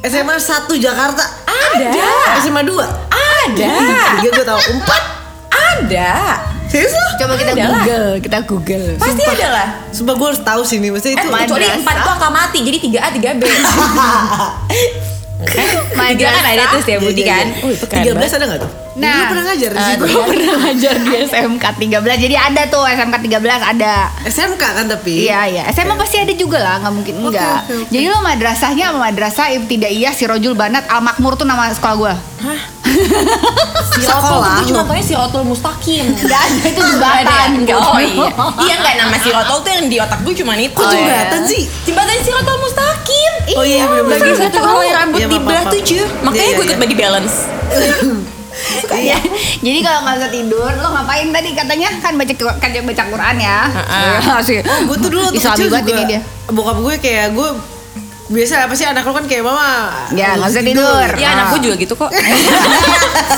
SMA 0.00 0.36
1 0.36 0.68
Jakarta 0.76 1.24
Ada. 1.44 1.90
SMA 2.38 2.62
2 2.62 2.76
Ada. 3.10 3.72
Tiga 4.16 4.30
gue 4.30 4.44
tau 4.44 4.60
Empat 4.62 5.02
Ada. 5.50 6.12
Serius 6.66 6.90
lo? 6.90 7.06
Coba 7.16 7.32
kita 7.34 7.52
Ada 7.52 7.62
lah. 7.62 7.68
Google, 7.78 8.08
kita 8.18 8.38
Google. 8.42 8.86
Pasti 8.96 9.22
ada 9.22 9.48
lah. 9.50 9.68
Sumpah 9.90 10.14
gue 10.14 10.26
harus 10.26 10.42
tahu 10.42 10.62
sih 10.62 10.76
nih 10.78 10.90
Maksudnya 10.90 11.14
Eh, 11.14 11.20
itu 11.20 11.28
kecuali 11.30 11.64
madrasah. 11.64 11.84
4 11.84 11.96
itu 11.96 12.10
angka 12.10 12.28
mati, 12.30 12.58
jadi 12.60 12.78
3A, 12.80 13.08
3B. 13.12 13.42
Tiga 13.44 13.62
kan 15.94 16.44
ada 16.44 16.64
tuh 16.70 16.80
setiap 16.80 17.00
budi 17.00 17.22
kan. 17.22 17.46
Oh, 17.60 17.70
itu 17.70 17.84
keren 17.86 18.04
13 18.04 18.14
banget. 18.14 18.32
ada 18.32 18.44
gak 18.46 18.60
tuh? 18.60 18.70
Nah, 18.94 19.10
Dulu 19.10 19.24
pernah 19.26 19.44
ngajar 19.50 19.70
di 19.70 19.74
eh, 19.74 19.86
situ 19.90 20.04
gue 20.06 20.22
pernah 20.22 20.54
ngajar 20.62 20.94
di 20.96 21.12
SMK 21.26 21.64
13. 21.82 22.24
Jadi 22.24 22.36
ada 22.38 22.62
tuh 22.70 22.82
SMK 22.86 23.16
13 23.18 23.72
ada. 23.74 23.94
SMK 24.24 24.62
kan 24.62 24.86
tapi 24.86 25.14
Iya 25.26 25.40
iya, 25.50 25.62
SMA 25.68 25.94
pasti 25.94 26.16
ada 26.22 26.30
juga 26.30 26.62
lah, 26.62 26.78
nggak 26.78 26.94
mungkin 26.94 27.14
Oke, 27.18 27.34
enggak. 27.34 27.58
oke, 27.64 27.74
oke. 27.74 27.90
Jadi 27.90 28.06
lo 28.06 28.18
madrasahnya 28.20 28.84
sama 28.88 28.98
madrasah 29.04 29.46
Ibtidaiyah 29.52 30.14
Sirojul 30.14 30.54
Banat 30.54 30.86
Al 30.86 31.02
Makmur 31.02 31.34
tuh 31.34 31.42
nama 31.42 31.68
sekolah 31.68 31.94
gue. 31.96 32.14
Hah? 32.46 32.60
Sekolah 33.94 34.60
gue 34.60 34.66
cuma 34.68 34.82
lo. 34.82 34.88
taunya 34.88 35.04
Sirotol 35.04 35.42
Mustaqim. 35.44 36.04
Enggak 36.10 36.40
ada 36.46 36.60
itu 36.62 36.76
Ada 36.76 36.90
jembatan. 36.90 37.48
ya? 37.62 37.76
Oh 37.76 37.98
iya. 37.98 38.28
Iya 38.64 38.74
enggak 38.76 38.94
nama 38.98 39.16
Sirotol 39.18 39.58
tuh 39.60 39.70
yang 39.72 39.86
di 39.86 39.96
otak 39.98 40.20
gue 40.20 40.34
cuma 40.34 40.52
itu. 40.54 40.72
Kok 40.72 40.82
Oh, 40.82 40.90
iya. 40.90 40.98
jembatan 41.00 41.40
sih? 41.44 41.62
Jembatan 41.84 42.16
Sirotol 42.20 42.56
Mustaqim. 42.58 43.32
Oh 43.54 43.64
iya, 43.64 43.82
bener-bener. 43.84 44.18
Lagi 44.20 44.32
satu 44.38 44.50
Tahu. 44.52 44.64
kalau 44.64 44.82
rambut 44.82 45.18
Iya, 45.18 45.26
maaf, 45.28 45.42
maaf. 45.44 45.66
tujuh. 45.70 46.04
Makanya 46.22 46.34
Iya, 46.34 46.44
gue 46.44 46.54
iya, 46.54 46.54
ikut 46.54 46.66
iya. 46.66 46.76
body 46.80 46.96
balance. 46.96 47.34
Iya. 48.94 49.18
Jadi 49.58 49.78
kalau 49.82 50.00
nggak 50.00 50.16
bisa 50.16 50.28
tidur, 50.30 50.70
lo 50.72 50.88
ngapain 50.88 51.26
tadi 51.28 51.48
katanya 51.52 51.88
kan 51.98 52.14
baca 52.14 52.32
kan 52.54 52.70
baca 52.70 53.02
Quran 53.04 53.36
ya. 53.36 53.58
Iya 53.66 54.34
sih. 54.40 54.58
Gue 54.62 54.96
tuh 54.96 55.10
dulu 55.10 55.26
Islami 55.30 55.66
banget 55.66 55.82
juga 55.82 55.92
ini 55.92 56.04
dia. 56.08 56.20
Bokap 56.46 56.78
gue 56.78 56.94
kayak 56.98 57.26
gue 57.32 57.48
Biasa 58.24 58.64
apa 58.64 58.72
sih 58.72 58.82
anak 58.82 59.04
lo 59.04 59.12
kan 59.12 59.24
kayak 59.24 59.42
mama 59.42 59.92
Ya, 60.10 60.32
nggak 60.34 60.48
bisa 60.48 60.62
tidur. 60.62 61.08
Ya 61.14 61.28
anak 61.30 61.44
gue 61.52 61.60
juga 61.62 61.76
gitu 61.76 61.92
kok. 61.94 62.08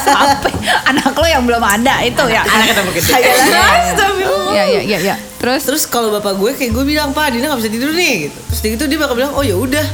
Sampai 0.06 0.52
anak 0.86 1.10
lo 1.12 1.26
yang 1.26 1.42
belum 1.42 1.58
ada 1.58 2.00
itu 2.00 2.22
ya. 2.26 2.42
Anak 2.44 2.70
ketemu 2.70 2.90
gitu. 2.92 3.06
Astagfirullah. 3.08 4.52
Ya 4.52 4.64
ya 4.68 4.80
ya 4.84 4.98
ya. 5.04 5.14
Terus 5.36 5.62
Terus 5.64 5.82
kalau 5.84 6.10
bapak 6.12 6.34
gue 6.34 6.50
kayak 6.52 6.70
gue 6.70 6.84
bilang 6.86 7.10
pak 7.10 7.30
Dina 7.30 7.48
nggak 7.48 7.60
bisa 7.60 7.70
tidur 7.70 7.90
nih 7.90 8.30
gitu. 8.30 8.38
Terus 8.46 8.60
dia 8.60 8.70
gitu 8.72 8.84
dia 8.86 8.98
bakal 9.00 9.14
bilang 9.16 9.32
oh 9.32 9.42
ya 9.42 9.54
udah 9.54 9.86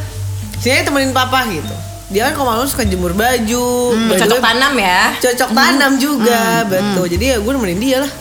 sini 0.58 0.72
aja 0.74 0.84
temenin 0.86 1.10
papa 1.10 1.48
gitu. 1.48 1.72
Dia 2.06 2.28
kan 2.28 2.32
kalau 2.34 2.52
malam 2.52 2.68
suka 2.68 2.84
jemur 2.84 3.12
baju, 3.12 3.66
Hmm, 3.90 4.06
baju 4.06 4.20
Cocok 4.20 4.36
gue- 4.36 4.44
tanam 4.44 4.72
ya. 4.76 5.00
cocok 5.16 5.50
tanam 5.50 5.92
juga 5.96 6.40
betul. 6.66 7.08
Jadi 7.08 7.24
ya 7.26 7.36
gue 7.38 7.48
nemenin 7.50 7.80
dia 7.80 7.98
lah. 7.98 8.12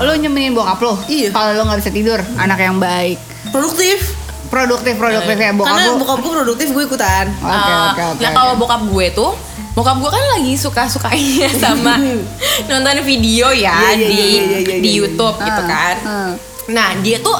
lo 0.00 0.10
nyemenin 0.12 0.50
bokap 0.50 0.80
lo. 0.80 0.98
Iya. 1.06 1.30
Kalau 1.30 1.54
lo 1.54 1.62
nggak 1.64 1.78
bisa 1.78 1.92
tidur, 1.92 2.18
anak 2.34 2.58
yang 2.58 2.76
baik. 2.76 3.20
Produktif. 3.48 4.18
Produktif 4.50 4.94
produktif 4.94 5.36
ya 5.36 5.50
bokap 5.54 5.70
Karena 5.72 5.94
bokap 5.94 6.18
gue 6.18 6.32
produktif 6.34 6.66
gue 6.68 6.84
ikutan. 6.84 7.26
Oke 7.32 7.46
Ah, 7.46 7.86
oke 7.88 8.02
oke. 8.12 8.20
Nah 8.20 8.30
kalau 8.32 8.52
bokap 8.58 8.82
gue 8.84 9.06
tuh 9.10 9.30
Bokap 9.70 9.96
gue 9.96 10.10
kan 10.10 10.24
lagi 10.34 10.58
suka-sukanya 10.58 11.46
sama 11.62 11.94
nonton 12.66 12.98
video 13.00 13.48
ya 13.48 13.94
Iya, 13.94 13.94
iya, 13.94 14.08
di 14.10 14.22
iya, 14.58 14.76
di. 14.82 14.90
YouTube 14.92 15.38
gitu 15.38 15.62
Ah, 15.62 15.70
kan. 15.70 15.94
ah. 16.02 16.30
Nah 16.66 16.98
dia 16.98 17.18
tuh 17.18 17.38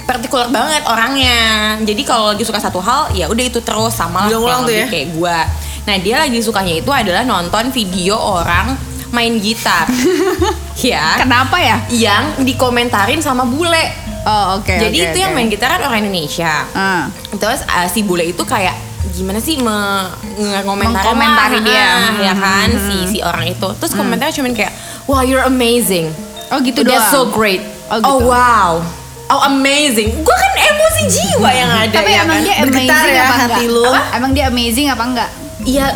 partikular 0.00 0.48
banget 0.48 0.80
orangnya. 0.86 1.38
Jadi 1.82 2.00
kalau 2.00 2.32
lagi 2.32 2.40
suka 2.40 2.56
satu 2.56 2.78
hal 2.78 3.12
ya 3.12 3.28
udah 3.28 3.44
itu 3.44 3.60
terus 3.60 3.92
sama 3.92 4.24
lah 4.24 4.64
tuh 4.64 4.72
ya? 4.72 4.86
kayak 4.88 5.12
gue. 5.12 5.38
Nah 5.84 5.96
dia 5.98 6.16
lagi 6.18 6.38
sukanya 6.40 6.74
itu 6.74 6.88
adalah 6.88 7.22
nonton 7.22 7.68
video 7.68 8.16
orang 8.16 8.72
main 9.10 9.36
gitar. 9.36 9.84
ya. 10.80 11.18
Kenapa 11.18 11.58
ya? 11.58 11.76
Yang 11.88 12.40
dikomentarin 12.46 13.20
sama 13.20 13.44
bule. 13.44 14.07
Oh 14.20 14.56
oke. 14.56 14.70
Jadi 14.72 14.98
oke, 14.98 15.08
itu 15.08 15.18
yang 15.18 15.30
oke. 15.30 15.36
main 15.36 15.48
gitar 15.48 15.68
kan 15.70 15.82
orang 15.82 16.00
Indonesia. 16.00 16.52
Ah. 16.70 17.06
Terus 17.30 17.62
uh, 17.64 17.86
si 17.86 18.02
bule 18.02 18.24
itu 18.24 18.42
kayak 18.42 18.74
gimana 19.10 19.38
sih 19.38 19.56
me 19.56 20.04
ngomentari 20.60 21.06
Mengkomentari 21.06 21.58
dia. 21.62 21.88
Hmm. 22.08 22.18
ya 22.20 22.34
kan 22.34 22.68
si 22.70 22.96
si 23.06 23.18
orang 23.20 23.46
itu. 23.46 23.68
Terus 23.76 23.92
komentarnya 23.92 24.34
cuman 24.34 24.52
kayak 24.52 24.72
wow 25.04 25.20
you're 25.20 25.42
amazing. 25.42 26.10
Oh 26.48 26.58
gitu 26.58 26.80
That's 26.80 27.08
doang. 27.08 27.14
so 27.14 27.30
great. 27.30 27.60
Oh, 27.88 27.96
Oh, 27.96 28.18
gitu. 28.18 28.26
wow. 28.26 28.70
Oh 29.28 29.40
amazing. 29.46 30.12
Gue 30.18 30.32
kan 30.34 30.52
emosi 30.56 31.02
jiwa 31.06 31.50
yang 31.50 31.68
ada 31.70 31.92
Tapi 31.94 32.10
ya 32.10 32.24
emang 32.24 32.38
kan? 32.38 32.44
dia 32.44 32.56
Bergetar 32.58 32.84
amazing 32.96 33.12
ya 33.12 33.22
apa 33.22 33.34
hati 33.38 33.52
enggak? 33.60 33.74
lu. 33.74 33.84
Apa? 33.86 34.00
Emang 34.12 34.30
dia 34.32 34.44
amazing 34.48 34.86
apa 34.88 35.04
enggak? 35.04 35.30
Iya 35.62 35.86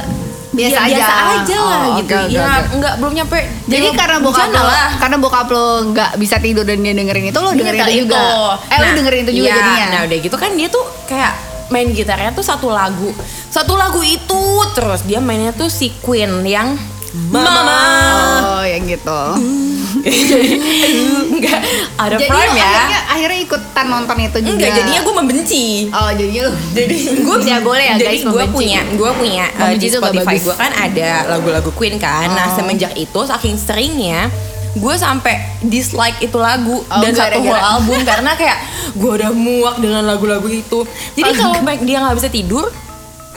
Biasa 0.52 0.68
ya, 0.70 0.80
aja. 0.82 0.92
biasa 0.92 1.14
aja 1.16 1.56
lah 1.58 1.80
Oh, 1.82 1.96
gitu 1.96 2.16
ya 2.28 2.44
oke. 2.44 2.76
nggak 2.76 2.94
belum 3.00 3.12
nyampe 3.16 3.38
Jadi 3.64 3.86
karena 3.94 4.18
bokap 4.20 4.48
lo, 4.48 4.62
lah 4.62 4.88
karena 5.00 5.16
bokap 5.16 5.48
lo 5.48 5.66
nggak 5.88 6.10
bisa 6.16 6.36
tidur 6.38 6.62
dan 6.62 6.78
dia 6.78 6.92
dengerin 6.92 7.24
itu, 7.26 7.38
lo 7.38 7.50
dengerin 7.50 7.80
nyetel 7.80 7.88
itu 7.90 8.00
juga. 8.04 8.20
Eh, 8.68 8.76
lo 8.76 8.84
Nah, 8.84 8.92
dengerin 8.94 9.20
itu 9.22 9.32
juga 9.34 9.48
iya. 9.48 9.56
jadinya. 9.56 9.86
Nah 9.88 10.00
udah 10.04 10.18
gitu 10.20 10.36
kan 10.36 10.50
dia 10.52 10.68
tuh 10.68 10.84
kayak 11.04 11.32
main 11.68 11.88
gitarnya 11.88 12.30
tuh 12.30 12.44
satu 12.44 12.68
lagu 12.68 13.08
Satu 13.48 13.74
lagu 13.74 14.00
itu 14.00 14.42
terus 14.70 15.00
dia 15.02 15.18
mainnya 15.18 15.52
tuh 15.52 15.68
si 15.68 15.88
Queen 15.98 16.40
yang 16.42 16.76
Mama, 17.12 17.80
Oh, 18.42 18.64
yang 18.64 18.88
gitu. 18.88 19.20
Enggak 21.28 21.60
ada 21.94 22.16
Jadi 22.16 22.24
prime 22.26 22.54
ya 22.54 22.64
akhirnya, 22.64 23.00
akhirnya 23.06 23.38
ikutan 23.42 23.86
nonton 23.86 24.16
itu 24.18 24.38
juga. 24.40 24.52
Enggak 24.54 24.70
jadinya 24.74 25.00
gue 25.02 25.14
membenci 25.14 25.64
Oh, 25.90 26.10
jadinya 26.10 26.42
lo. 26.42 26.52
jadi 26.72 26.94
gue 27.18 27.36
Ya, 27.42 27.58
boleh 27.60 27.84
ya, 27.84 27.94
jadi 27.96 28.16
guys, 28.16 28.24
gue 28.24 28.44
punya 28.48 28.80
gue 28.88 29.10
punya 29.12 29.44
uh, 29.54 29.74
di 29.74 29.86
Spotify 29.86 30.36
gue 30.38 30.54
kan 30.54 30.72
ada 30.72 31.10
lagu-lagu 31.28 31.70
Queen 31.70 31.96
kan 31.96 32.28
nah 32.28 32.46
Oh. 32.46 32.54
semenjak 32.54 32.92
itu 32.94 33.20
saking 33.22 33.56
seringnya 33.56 34.32
gue 34.72 34.94
sampai 34.94 35.36
dislike 35.60 36.16
itu 36.20 36.38
lagu 36.38 36.80
Oh, 36.82 37.00
dan 37.00 37.12
satu 37.12 37.36
gara-gara. 37.36 37.44
whole 37.44 37.60
album 37.76 37.98
karena 38.02 38.30
kayak 38.32 38.58
gue 38.90 39.10
udah 39.12 39.30
muak 39.30 39.76
dengan 39.78 40.02
lagu-lagu 40.02 40.48
itu 40.48 40.88
jadi 41.12 41.30
kalau 41.34 41.60
baik 41.60 41.84
dia 41.84 42.00
nggak 42.00 42.16
bisa 42.16 42.28
tidur 42.28 42.72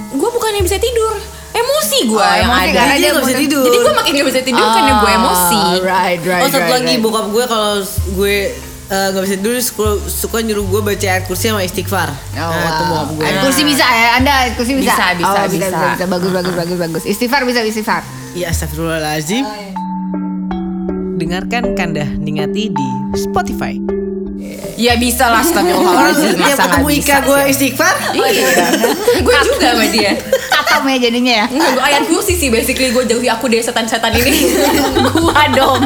gue 0.08 0.30
bukannya 0.32 0.62
bisa 0.62 0.78
tidur 0.78 1.12
emosi 1.56 1.98
gue 2.06 2.20
Oh, 2.20 2.36
yang 2.36 2.52
emosi 2.52 2.68
ada 2.68 2.76
karena 2.76 2.96
dia 2.96 3.10
nggak 3.10 3.26
bisa 3.26 3.38
tidur. 3.40 3.64
jadi 3.64 3.78
gue 3.80 3.94
makin 3.96 4.12
gak 4.12 4.28
bisa 4.28 4.42
tidur 4.44 4.68
karena 4.68 4.94
gue 5.00 5.12
emosi 5.16 5.62
Oh, 5.64 5.80
right, 5.82 6.20
right, 6.22 6.44
oh 6.44 6.50
satu 6.52 6.62
right, 6.62 6.76
lagi 6.76 6.94
right. 6.94 7.04
bokap 7.04 7.26
gue 7.32 7.44
kalau 7.48 7.72
gue 8.12 8.36
eh, 8.86 9.08
nggak 9.10 9.24
bisa 9.24 9.36
tidur 9.40 9.54
suka, 9.58 9.88
suka 10.06 10.38
nyuruh 10.44 10.66
gue 10.68 10.82
baca 10.84 11.08
ayat 11.08 11.24
kursi 11.26 11.50
sama 11.50 11.64
istighfar. 11.64 12.10
Oh, 12.12 12.38
nah, 12.38 12.60
itu 12.62 12.84
wow. 12.84 12.90
bokap 12.92 13.10
gue. 13.18 13.26
Ayat 13.26 13.38
kursi 13.42 13.62
bisa 13.64 13.86
ya? 13.88 14.10
Anda 14.16 14.32
ayat 14.46 14.54
kursi 14.54 14.74
bisa? 14.78 14.94
Bisa, 14.94 15.06
bisa, 15.18 15.26
oh, 15.26 15.46
bisa, 15.50 15.50
bisa. 15.50 15.68
bisa, 15.74 15.88
bisa. 15.98 16.06
Bagus, 16.06 16.32
bagus, 16.36 16.54
bagus, 16.62 16.78
bagus. 16.78 17.04
Istighfar 17.08 17.42
bisa, 17.50 17.66
istighfar. 17.66 18.02
Ya 18.36 18.52
astagfirullahaladzim. 18.52 19.42
Dengarkan 21.16 21.74
Kandah 21.74 22.10
Ningati 22.14 22.70
di 22.70 22.88
Spotify. 23.16 24.05
Ya 24.76 24.94
bisa 24.96 25.26
lah 25.26 25.40
Orang 25.40 25.48
astagfirullahaladzim 25.48 26.36
masa 26.36 26.54
nggak 26.56 26.68
ketemu 26.68 26.88
bisa 26.90 27.00
Ika 27.00 27.18
gue 27.22 27.40
istighfar. 27.48 27.96
iya 28.12 28.30
gue 29.20 29.36
juga 29.42 29.68
sama 29.72 29.86
dia 29.88 30.12
Katam 30.46 30.84
ya 30.86 30.98
jadinya 31.00 31.34
ya? 31.34 31.46
Enggak, 31.48 31.70
gue 31.72 31.84
ayat 31.84 32.04
kursi 32.06 32.34
sih 32.34 32.50
basically 32.50 32.92
gue 32.92 33.04
jauhi 33.06 33.28
aku 33.28 33.48
dari 33.48 33.62
setan-setan 33.62 34.12
ini 34.12 34.40
Gua 35.16 35.44
dong. 35.52 35.80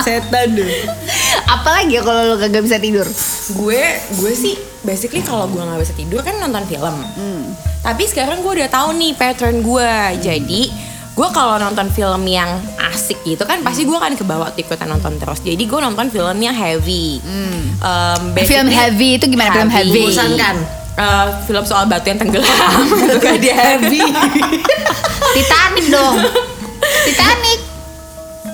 Setan 0.00 0.54
deh. 0.54 0.86
Apalagi 1.44 1.94
ya 1.94 2.02
kalau 2.02 2.22
lo 2.24 2.36
kagak 2.36 2.62
bisa 2.62 2.78
tidur? 2.78 3.06
gue 3.46 3.80
gue 4.14 4.32
sih 4.32 4.54
basically 4.80 5.20
kalau 5.20 5.44
gue 5.46 5.60
nggak 5.60 5.76
bisa 5.78 5.92
tidur 5.92 6.20
kan 6.20 6.36
nonton 6.38 6.64
film 6.64 6.96
tapi 7.80 8.08
sekarang 8.08 8.40
gue 8.40 8.52
udah 8.54 8.70
tahu 8.70 8.96
nih 8.96 9.12
pattern 9.12 9.60
gue 9.60 9.90
jadi 10.18 10.62
gue 11.14 11.28
kalau 11.30 11.54
nonton 11.56 11.86
film 11.88 12.26
yang 12.26 12.58
asik 12.90 13.22
gitu 13.22 13.42
kan 13.42 13.62
pasti 13.62 13.86
gue 13.86 13.94
akan 13.94 14.14
kebawa 14.14 14.50
tuh 14.50 14.60
ikutan 14.60 14.90
nonton 14.90 15.14
terus 15.14 15.38
jadi 15.38 15.62
gue 15.62 15.80
nonton 15.80 16.10
film 16.10 16.38
yang 16.38 16.54
heavy 16.54 17.22
Um, 17.78 18.32
Film 18.34 18.66
heavy 18.66 19.20
itu 19.20 19.28
gimana 19.28 19.52
film 19.52 19.68
heavy? 19.68 20.08
Bosankan. 20.08 20.56
Eh, 20.94 21.26
film 21.44 21.64
soal 21.64 21.84
batu 21.84 22.08
yang 22.08 22.16
tenggelam 22.16 22.80
gitu 23.02 23.18
kan 23.18 23.36
dia 23.36 23.52
heavy 23.52 24.00
Titanic 25.34 25.84
dong. 25.90 26.16
Titanic. 27.04 27.58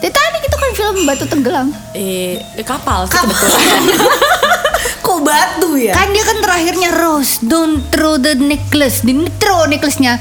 Titanic 0.00 0.42
itu 0.42 0.56
kan 0.56 0.70
film 0.72 0.96
batu 1.04 1.24
tenggelam. 1.24 1.68
eh 1.92 2.40
kapal 2.62 3.04
sih 3.04 3.14
kebetulan 3.14 3.82
Kok 5.04 5.18
batu 5.20 5.76
ya? 5.76 5.92
Kan 5.92 6.10
dia 6.10 6.24
kan 6.24 6.38
terakhirnya 6.40 6.90
Rose, 6.92 7.38
don't 7.40 7.84
throw 7.88 8.16
the 8.16 8.34
necklace. 8.34 9.00
Di 9.00 9.12
throw 9.36 9.64
necklace-nya. 9.64 10.16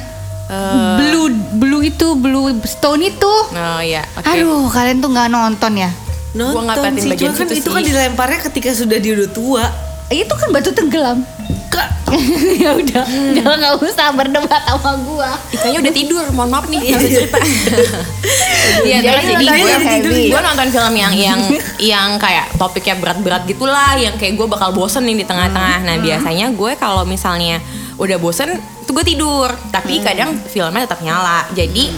Blue 0.98 1.30
blue 1.56 1.84
itu 1.86 2.18
blue 2.18 2.50
stone 2.66 3.06
itu. 3.06 3.34
oh 3.50 3.82
ya 3.82 4.02
oke 4.18 4.26
Aduh, 4.26 4.66
kalian 4.68 4.98
tuh 4.98 5.10
nggak 5.14 5.30
nonton 5.30 5.78
ya? 5.78 5.94
Nonton 6.34 6.66
Gua 6.66 6.90
sih, 6.94 7.10
bagian 7.10 7.34
cuma 7.34 7.42
kan 7.42 7.48
itu 7.50 7.62
sih. 7.62 7.74
kan 7.74 7.82
dilemparnya 7.82 8.40
ketika 8.50 8.70
sudah 8.74 8.98
dia 8.98 9.14
udah 9.14 9.30
tua. 9.30 9.66
Itu 10.10 10.34
kan 10.34 10.50
batu 10.50 10.74
tenggelam. 10.74 11.22
Kak, 11.70 11.90
ya 12.66 12.74
udah, 12.74 13.06
jangan 13.38 13.58
nggak 13.62 13.76
usah 13.78 14.10
berdebat 14.10 14.62
sama 14.66 14.98
gua. 15.06 15.38
Ikanya 15.54 15.86
udah 15.86 15.94
tidur, 15.94 16.26
mohon 16.34 16.50
maaf 16.50 16.66
nih 16.66 16.82
harus 16.90 17.10
cerita. 17.10 17.38
Iya, 18.80 19.02
Jadi 19.02 19.08
terus 19.10 19.26
jadi 19.26 19.98
gue 20.06 20.16
gue 20.30 20.42
nonton 20.46 20.68
film 20.70 20.94
yang 20.94 21.14
yang 21.18 21.40
yang 21.82 22.10
kayak 22.22 22.54
topiknya 22.56 22.96
berat-berat 23.02 23.44
gitulah, 23.44 23.98
yang 23.98 24.14
kayak 24.16 24.38
gue 24.38 24.46
bakal 24.46 24.72
bosen 24.72 25.10
nih 25.10 25.22
di 25.22 25.26
tengah-tengah. 25.26 25.82
Nah 25.84 25.98
biasanya 25.98 26.54
gue 26.54 26.72
kalau 26.78 27.02
misalnya 27.04 27.58
udah 27.98 28.18
bosen, 28.22 28.62
tuh 28.90 28.98
gue 28.98 29.06
tidur. 29.06 29.54
Tapi 29.70 30.02
kadang 30.02 30.34
filmnya 30.50 30.90
tetap 30.90 31.06
nyala. 31.06 31.46
Jadi 31.54 31.94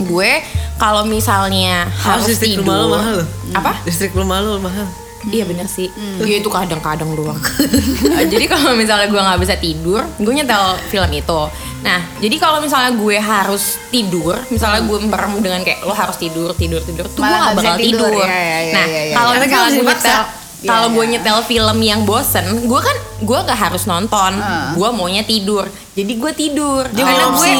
gue 0.00 0.30
kalau 0.80 1.04
misalnya 1.04 1.84
harus 2.00 2.32
listrik 2.32 2.56
tidur, 2.56 2.64
rumah 2.64 2.80
lo 2.80 2.86
mahal 2.96 3.14
loh. 3.20 3.28
apa? 3.52 3.72
Listrik 3.84 4.16
rumah 4.16 4.40
lo 4.40 4.56
mahal. 4.56 4.88
Iya 5.22 5.46
bener 5.46 5.70
sih. 5.70 5.86
Iya 6.18 6.42
itu 6.42 6.50
kadang-kadang 6.50 7.14
doang. 7.14 7.38
Jadi 8.32 8.44
kalau 8.50 8.74
misalnya 8.74 9.06
gue 9.06 9.20
nggak 9.22 9.38
bisa 9.38 9.54
tidur, 9.54 10.02
gue 10.18 10.32
nyetel 10.34 10.80
film 10.90 11.10
itu. 11.14 11.40
Nah, 11.82 11.98
jadi 12.22 12.38
kalau 12.38 12.62
misalnya 12.62 12.94
gue 12.94 13.18
harus 13.18 13.74
tidur, 13.90 14.38
misalnya 14.54 14.86
gue 14.86 14.98
merem 15.02 15.34
dengan 15.42 15.66
kayak 15.66 15.82
lo 15.82 15.90
harus 15.90 16.14
tidur, 16.14 16.54
tidur, 16.54 16.78
tidur, 16.78 17.10
tuh 17.10 17.26
gue 17.26 17.26
bisa 17.26 17.58
bakal 17.58 17.74
tidur. 17.74 18.06
tidur. 18.06 18.22
Iya, 18.22 18.38
iya, 18.38 18.38
iya, 18.38 18.70
nah, 18.70 18.86
iya, 18.86 19.02
iya. 19.02 19.14
kalau 19.18 19.30
Karena 19.34 19.42
misalnya 19.42 19.50
gue 19.50 19.82
harus 19.82 19.98
nyetel, 19.98 20.22
Iya, 20.62 20.70
kalau 20.70 20.88
gue 20.90 21.04
iya. 21.04 21.12
nyetel 21.18 21.38
film 21.42 21.78
yang 21.78 22.00
bosen, 22.02 22.46
gue 22.62 22.80
kan 22.80 22.96
gue 23.18 23.38
gak 23.42 23.58
harus 23.60 23.82
nonton, 23.82 24.32
gue 24.72 24.88
maunya 24.90 25.22
tidur. 25.22 25.66
Jadi 25.92 26.12
gue 26.14 26.32
tidur. 26.32 26.86
Dia 26.88 27.02
punya 27.02 27.26
gue, 27.26 27.34
opsi. 27.34 27.58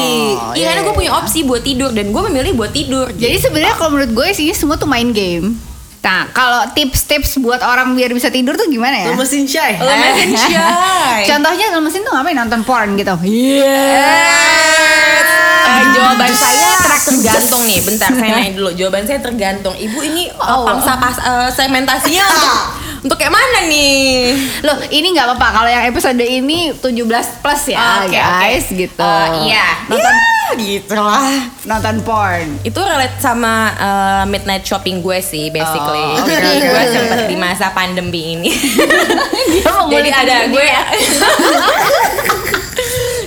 iya 0.55 0.71
karena 0.71 0.81
gue 0.81 0.95
punya 0.95 1.11
opsi 1.13 1.39
buat 1.43 1.61
tidur 1.61 1.91
dan 1.91 2.09
gue 2.09 2.21
memilih 2.25 2.55
buat 2.55 2.71
tidur. 2.71 3.11
Jadi 3.11 3.37
sebenarnya 3.37 3.75
kalau 3.75 3.93
menurut 3.93 4.11
gue 4.13 4.27
sih 4.31 4.47
semua 4.51 4.73
tuh 4.73 4.87
main 4.87 5.11
game. 5.11 5.51
Nah, 5.99 6.27
kalau 6.31 6.67
tips-tips 6.71 7.39
buat 7.39 7.59
orang 7.59 7.91
biar 7.91 8.11
bisa 8.11 8.27
tidur 8.27 8.55
tuh 8.55 8.67
gimana 8.67 8.91
ya? 8.97 9.07
Lo 9.07 9.15
mesin 9.15 9.43
shy. 9.43 9.79
Lo 9.79 9.87
mesin 9.89 10.31
shy. 10.33 10.55
Contohnya 11.31 11.71
kalau 11.71 11.79
mesin 11.79 12.03
tuh 12.03 12.11
ngapain 12.11 12.35
nonton 12.35 12.59
porn 12.63 12.95
gitu. 12.95 13.15
Iya. 13.23 13.79
Eh, 15.63 15.83
jawaban 15.91 16.27
saya 16.29 16.75
ter- 16.77 17.03
tergantung 17.07 17.63
nih. 17.63 17.79
Bentar, 17.81 18.11
saya 18.11 18.31
nanya 18.33 18.51
dulu. 18.51 18.69
Jawaban 18.73 19.03
saya 19.07 19.19
tergantung. 19.19 19.71
Ibu 19.73 19.99
ini 20.03 20.27
eh, 20.27 20.43
Oh. 20.43 20.67
pangsa 20.67 20.99
pas 20.99 21.15
eh, 21.15 21.49
segmentasinya 21.51 22.23
untuk 22.29 22.51
untuk 23.03 23.15
kayak 23.15 23.29
mana 23.29 23.67
nih? 23.67 24.31
Loh, 24.61 24.79
ini 24.87 25.11
nggak 25.11 25.27
apa-apa 25.29 25.47
kalau 25.53 25.69
yang 25.69 25.83
episode 25.85 26.17
ini 26.17 26.71
17 26.71 27.03
plus 27.39 27.63
ya, 27.67 28.01
Oke, 28.01 28.15
guys, 28.15 28.65
oke. 28.65 28.79
gitu. 28.79 29.03
Eh, 29.03 29.27
iya. 29.47 29.67
Nonton 29.85 30.15
Ya, 30.43 30.59
gitu 30.59 30.95
lah. 30.95 31.49
nonton 31.63 32.03
porn. 32.03 32.59
Itu 32.61 32.77
relate 32.77 33.15
sama 33.17 33.53
eh, 33.71 34.23
midnight 34.27 34.61
shopping 34.61 34.99
gue 34.99 35.19
sih, 35.19 35.47
basically. 35.49 36.03
Oh, 36.13 36.19
oke, 36.19 36.35
gue 36.35 36.67
oke. 36.67 36.91
sempet 36.91 37.19
di 37.25 37.35
masa 37.35 37.71
pandemi 37.71 38.35
ini. 38.35 38.51
Jadi 39.93 40.09
ada 40.09 40.47
gue 40.47 40.63
dia. 40.63 40.83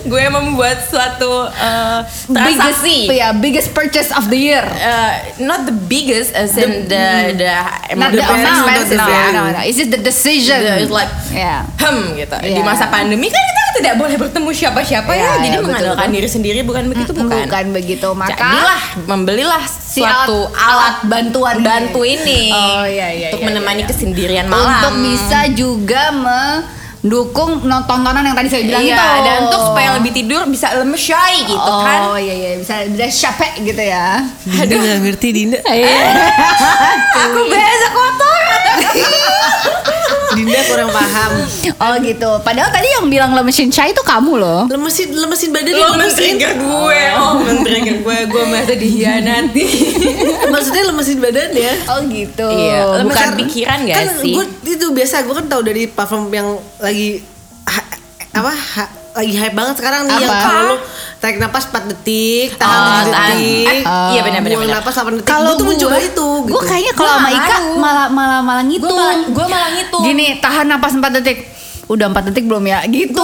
gue 0.07 0.25
membuat 0.29 0.79
suatu 0.81 1.47
eh, 1.47 1.99
biggest, 2.27 2.83
transaksi. 2.83 2.97
ya, 3.11 3.29
biggest 3.33 3.69
purchase 3.71 4.11
of 4.11 4.27
the 4.27 4.39
year. 4.41 4.63
Uh, 4.63 5.13
not 5.41 5.63
the 5.63 5.75
biggest 5.87 6.31
as 6.33 6.55
in 6.55 6.87
the 6.87 7.07
the, 7.35 7.51
Not 7.93 8.11
the 8.11 8.19
the 8.19 8.25
amount, 8.25 8.87
the 8.87 8.95
no, 8.95 9.05
value. 9.05 9.35
no, 9.35 9.43
no. 9.51 9.61
It's 9.61 9.77
just 9.77 9.91
the 9.91 9.99
decision. 9.99 10.59
the- 10.59 10.81
it's 10.81 10.91
like 10.91 11.11
Yeah. 11.29 11.67
hem 11.77 12.15
gitu 12.15 12.33
di 12.39 12.55
Iya. 12.55 12.63
masa 12.63 12.87
pandemi 12.87 13.27
kan 13.27 13.43
kita 13.43 13.63
tidak 13.77 13.95
boleh 13.97 14.17
bertemu 14.17 14.51
siapa-siapa 14.51 15.11
Iya, 15.11 15.21
ya 15.21 15.29
jadi 15.37 15.45
iya, 15.45 15.51
betul, 15.53 15.65
mengandalkan 15.69 16.07
betul. 16.07 16.17
diri 16.17 16.29
sendiri 16.29 16.61
bukan 16.63 16.85
begitu 16.89 17.11
bukan 17.13 17.39
Bukan 17.45 17.67
begitu, 17.71 18.09
maka 18.13 18.33
jadilah 18.33 18.81
membelilah 19.05 19.63
si 19.67 20.01
suatu 20.01 20.49
alat, 20.49 20.57
alat 20.57 20.97
bantuan 21.05 21.57
bantu 21.61 22.01
ini 22.03 22.49
Oh, 22.49 22.85
iya, 22.85 23.13
iya, 23.13 23.27
untuk 23.29 23.43
iya, 23.43 23.49
menemani 23.53 23.75
iya, 23.75 23.85
iya. 23.85 23.91
kesendirian 23.91 24.47
malam 24.49 24.71
Untuk 24.73 24.95
bisa 25.05 25.41
juga 25.53 26.03
mendukung 27.07 27.63
tontonan 27.63 28.27
yang 28.27 28.35
tadi 28.35 28.51
saya 28.51 28.67
bilang 28.67 28.83
iya, 28.83 28.99
itu. 28.99 29.23
dan 29.23 29.37
untuk 29.47 29.63
supaya 29.63 29.89
lebih 29.95 30.11
tidur 30.11 30.43
bisa 30.51 30.75
lemes 30.75 30.99
shy 30.99 31.35
gitu 31.47 31.71
oh, 31.71 31.87
kan 31.87 32.19
iya 32.19 32.35
iya 32.35 32.51
bisa 32.59 32.83
bisa 32.91 33.31
capek 33.31 33.63
gitu 33.63 33.83
ya. 33.87 34.27
Dinda 34.67 34.75
gak 34.83 35.01
ngerti 35.07 35.29
Dinda. 35.31 35.63
aku 37.23 37.41
biasa 37.47 37.87
kotor 37.95 38.43
Dinda 40.37 40.61
kurang 40.63 40.91
paham. 40.91 41.31
Oh 41.75 41.95
gitu. 41.99 42.31
Padahal 42.41 42.69
tadi 42.69 42.89
yang 42.91 43.07
bilang 43.07 43.33
lemesin 43.33 43.69
chai 43.69 43.91
itu 43.91 44.03
kamu 44.03 44.37
loh. 44.37 44.63
Lemesin 44.67 45.09
lemesin 45.11 45.51
badan 45.51 45.73
lo 45.73 45.87
lemesin. 45.91 46.37
men-trigger 46.37 46.53
gue 46.57 47.01
oh 47.17 47.33
men-trigger 47.41 47.97
gue 47.99 48.17
gue 48.27 48.43
merasa 48.45 48.75
dihianati 48.75 49.65
Maksudnya 50.53 50.85
lemesin 50.87 51.19
badan 51.19 51.51
ya. 51.51 51.73
Oh 51.89 52.01
gitu. 52.05 52.47
Iya, 52.47 52.79
lemes 53.01 53.09
bukan 53.09 53.29
pikiran 53.39 53.79
gak 53.83 53.97
kan 53.97 54.07
sih? 54.21 54.35
gue 54.35 54.45
itu 54.69 54.87
biasa 54.91 55.25
gue 55.25 55.35
kan 55.35 55.47
tahu 55.47 55.63
dari 55.63 55.83
parfum 55.87 56.29
yang 56.29 56.49
lagi 56.77 57.25
ha- 57.65 57.89
apa 58.35 58.53
ha- 58.53 58.93
lagi 59.17 59.33
hype 59.33 59.55
banget 59.55 59.75
sekarang 59.77 60.01
nih 60.05 60.17
yang 60.19 60.29
Apa? 60.29 60.45
kalau 60.45 60.63
lu 60.63 60.77
tarik 61.17 61.37
napas 61.39 61.65
4 61.67 61.89
detik, 61.89 62.49
Oh, 62.53 62.61
tahan 62.61 62.77
7 63.03 63.09
tahan. 63.09 63.29
detik, 63.33 63.67
Eh, 63.67 63.81
iya 64.13 64.21
benar, 64.21 64.41
benar, 64.41 64.57
buang 64.59 64.71
napas 64.71 64.95
8 64.95 65.13
detik. 65.15 65.27
Kalau 65.27 65.49
gue 65.49 65.57
tuh 65.57 65.67
mencoba 65.67 65.97
itu 65.97 66.07
gitu. 66.07 66.29
Gue 66.47 66.63
kayaknya 66.63 66.93
kalau 66.93 67.17
sama 67.17 67.31
Ika 67.31 67.57
malah 67.75 68.07
malah 68.07 68.41
malah 68.41 68.63
gue 68.63 68.71
ngitung. 68.71 68.93
malah 68.93 69.17
gue 69.27 69.47
malah 69.49 69.71
ngitung 69.73 70.03
Gini, 70.05 70.27
tahan 70.39 70.67
napas 70.67 70.93
4 70.93 71.09
detik. 71.17 71.39
Udah 71.87 72.07
4 72.11 72.29
detik 72.31 72.45
belum 72.51 72.65
ya? 72.67 72.83
Gitu. 72.87 73.15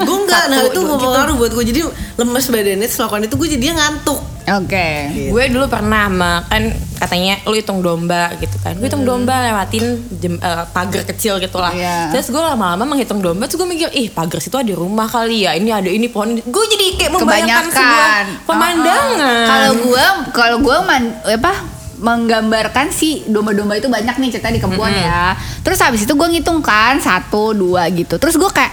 gue 0.00 0.16
enggak, 0.24 0.44
nah 0.50 0.58
Satu, 0.64 0.68
itu 0.72 0.80
dua, 0.80 0.88
nggak 0.88 1.00
pengaruh 1.04 1.34
buat 1.36 1.52
gue 1.52 1.64
Jadi 1.68 1.80
lemes 2.16 2.46
badannya, 2.48 2.86
terus 2.88 3.00
lakukan 3.00 3.22
itu 3.28 3.34
gue 3.36 3.48
jadinya 3.52 3.74
ngantuk. 3.84 4.20
Oke. 4.46 4.88
gue 5.34 5.42
dulu 5.50 5.66
pernah 5.66 6.06
makan 6.06 6.70
katanya 6.96 7.42
lu 7.50 7.58
hitung 7.58 7.82
domba 7.82 8.30
gitu 8.38 8.56
kan. 8.62 8.78
Gue 8.78 8.86
hitung 8.86 9.02
domba 9.02 9.42
lewatin 9.42 9.84
jem, 10.16 10.38
eh, 10.38 10.64
pagar 10.70 11.02
kecil 11.02 11.42
gitu 11.42 11.58
lah. 11.58 11.74
Iya. 11.74 12.14
terus 12.14 12.30
gue 12.30 12.38
lama-lama 12.38 12.94
menghitung 12.94 13.18
domba 13.18 13.50
terus 13.50 13.58
gue 13.58 13.68
mikir 13.68 13.90
ih 13.92 14.08
pagar 14.08 14.38
situ 14.38 14.54
ada 14.54 14.70
rumah 14.72 15.10
kali 15.10 15.44
ya. 15.44 15.58
Ini 15.58 15.82
ada 15.82 15.90
ini 15.90 16.06
pohon. 16.06 16.38
Gue 16.38 16.64
jadi 16.70 16.86
kayak 16.94 17.12
membayangkan 17.18 17.66
sebuah 17.68 17.74
Kebanyakan. 17.74 18.24
pemandangan. 18.46 19.18
Uh-uh. 19.18 19.46
Kalau 19.50 19.72
gua 19.82 20.04
kalau 20.30 20.56
gua 20.62 20.76
man, 20.86 21.02
apa 21.26 21.52
menggambarkan 22.00 22.92
si 22.92 23.24
domba-domba 23.28 23.76
itu 23.78 23.88
banyak 23.88 24.16
nih 24.16 24.30
cerita 24.36 24.52
di 24.52 24.60
kebun 24.60 24.92
ya. 24.92 25.36
Terus 25.64 25.78
habis 25.80 26.04
itu 26.04 26.12
gue 26.12 26.28
ngitung 26.28 26.60
kan 26.60 27.00
satu 27.00 27.56
dua 27.56 27.88
gitu. 27.92 28.16
Terus 28.20 28.36
gue 28.36 28.50
kayak 28.50 28.72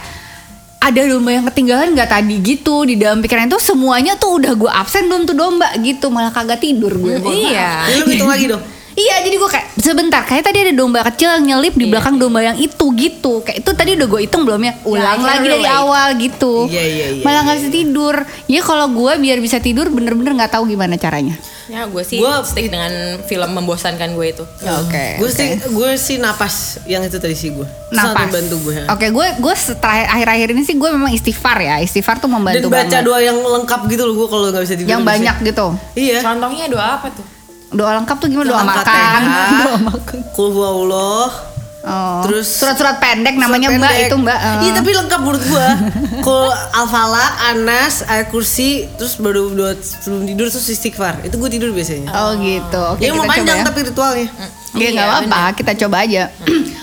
ada 0.84 1.00
domba 1.08 1.32
yang 1.32 1.48
ketinggalan 1.48 1.96
nggak 1.96 2.10
tadi 2.12 2.36
gitu 2.44 2.84
di 2.84 3.00
dalam 3.00 3.24
pikiran 3.24 3.48
itu 3.48 3.56
semuanya 3.56 4.20
tuh 4.20 4.36
udah 4.36 4.52
gue 4.52 4.68
absen 4.68 5.08
belum 5.08 5.24
tuh 5.24 5.32
domba 5.32 5.72
gitu 5.80 6.12
malah 6.12 6.28
kagak 6.28 6.60
tidur 6.60 6.92
gue. 6.92 7.16
iya 7.24 7.88
Jadi 7.88 7.96
lu 8.04 8.06
hitung 8.12 8.28
lagi 8.28 8.44
dong 8.52 8.60
Iya 8.94 9.26
jadi 9.26 9.34
gue 9.34 9.50
kayak 9.50 9.66
sebentar 9.74 10.22
kayak 10.22 10.44
tadi 10.44 10.58
ada 10.62 10.72
domba 10.72 11.02
kecil 11.02 11.26
yang 11.28 11.44
nyelip 11.44 11.74
di 11.74 11.86
belakang 11.86 12.14
domba 12.14 12.40
yang 12.40 12.54
itu 12.54 12.86
gitu. 12.94 13.42
Kayak 13.42 13.60
itu 13.60 13.70
tadi 13.70 13.90
udah 13.94 14.06
gue 14.06 14.20
hitung 14.22 14.46
belum 14.46 14.60
ya? 14.60 14.72
Ulang 14.84 15.02
I 15.02 15.18
can 15.18 15.26
lagi 15.26 15.38
dari 15.44 15.58
relate. 15.60 15.74
awal 15.74 16.08
gitu. 16.14 16.54
Iya, 16.66 16.84
iya, 16.84 17.06
iya, 17.18 17.22
malah 17.22 17.40
nggak 17.42 17.56
iya, 17.56 17.60
bisa 17.60 17.70
tidur. 17.72 18.14
Ya 18.46 18.60
kalau 18.62 18.86
gue 18.88 19.12
biar 19.18 19.38
bisa 19.38 19.58
tidur 19.58 19.90
bener-bener 19.90 20.32
nggak 20.32 20.52
tahu 20.52 20.70
gimana 20.70 20.94
caranya. 20.94 21.34
Ya 21.64 21.88
gue 21.88 22.04
sih 22.04 22.20
Gua- 22.20 22.44
stick 22.44 22.68
dengan 22.68 22.92
film 23.24 23.50
membosankan 23.50 24.12
gue 24.12 24.26
itu. 24.30 24.44
Oke 24.84 25.16
Gue 25.16 25.32
sih 25.32 25.56
gue 25.56 25.90
sih 25.96 26.20
napas 26.20 26.76
yang 26.84 27.00
itu 27.00 27.16
tadi 27.16 27.32
sih 27.32 27.50
gue 27.50 27.64
napas. 27.88 28.28
bantu 28.28 28.60
gue 28.62 28.74
ya. 28.78 28.92
oke 28.92 29.06
gue 29.08 29.26
gue 29.40 29.54
setelah 29.56 30.04
akhir-akhir 30.12 30.52
ini 30.52 30.62
sih 30.62 30.76
gue 30.76 30.90
memang 30.92 31.08
istighfar 31.10 31.58
ya. 31.58 31.80
Istighfar 31.80 32.20
tuh 32.20 32.28
Dan 32.28 32.36
membantu 32.36 32.68
baca 32.68 32.84
banget. 32.84 33.00
doa 33.02 33.18
yang 33.18 33.40
lengkap 33.40 33.80
gitu 33.88 34.04
loh 34.04 34.14
gue 34.14 34.28
kalau 34.28 34.44
nggak 34.52 34.62
bisa 34.62 34.76
tidur 34.76 34.90
yang 34.92 35.02
bisa. 35.02 35.10
banyak 35.10 35.36
gitu. 35.42 35.66
Iya. 35.96 36.18
Contohnya 36.20 36.64
doa 36.68 36.86
apa 36.94 37.08
tuh 37.10 37.24
doa 37.74 37.90
lengkap 37.98 38.16
tuh 38.16 38.28
gimana 38.30 38.46
doa 38.48 38.60
Al-Fatihah, 38.62 38.94
makan 38.94 39.22
doa 39.60 39.78
makan 39.90 40.18
Kul 40.30 40.48
huwallah 40.56 41.26
oh. 41.84 42.22
Terus 42.24 42.48
surat-surat 42.48 42.96
pendek 42.96 43.36
namanya 43.36 43.68
Surat 43.68 43.80
mbak 43.82 43.92
pendek. 43.92 44.08
itu 44.08 44.16
mbak. 44.16 44.38
Iya 44.64 44.72
tapi 44.72 44.90
lengkap 44.96 45.20
menurut 45.20 45.42
gua. 45.44 45.68
Kul 46.24 46.48
Al-Falaq, 46.48 47.32
Anas, 47.52 47.94
Ayat 48.08 48.32
Kursi, 48.32 48.88
terus 48.96 49.20
baru 49.20 49.52
dua 49.52 49.76
sebelum 49.76 50.24
tidur 50.24 50.48
terus 50.48 50.64
istighfar. 50.64 51.20
Itu 51.20 51.36
gue 51.36 51.50
tidur 51.52 51.76
biasanya. 51.76 52.08
oh 52.08 52.40
gitu 52.40 52.80
oke 52.80 53.04
ya 53.04 53.12
kita 53.12 53.20
mau 53.20 53.28
panjang 53.28 53.58
ya. 53.60 53.64
tapi 53.68 53.78
ritualnya. 53.84 54.28
Ya 54.32 54.48
Iya, 54.74 54.88
nggak 54.90 55.06
apa-apa, 55.06 55.42
kita 55.54 55.72
coba 55.86 55.96
aja. 56.02 56.22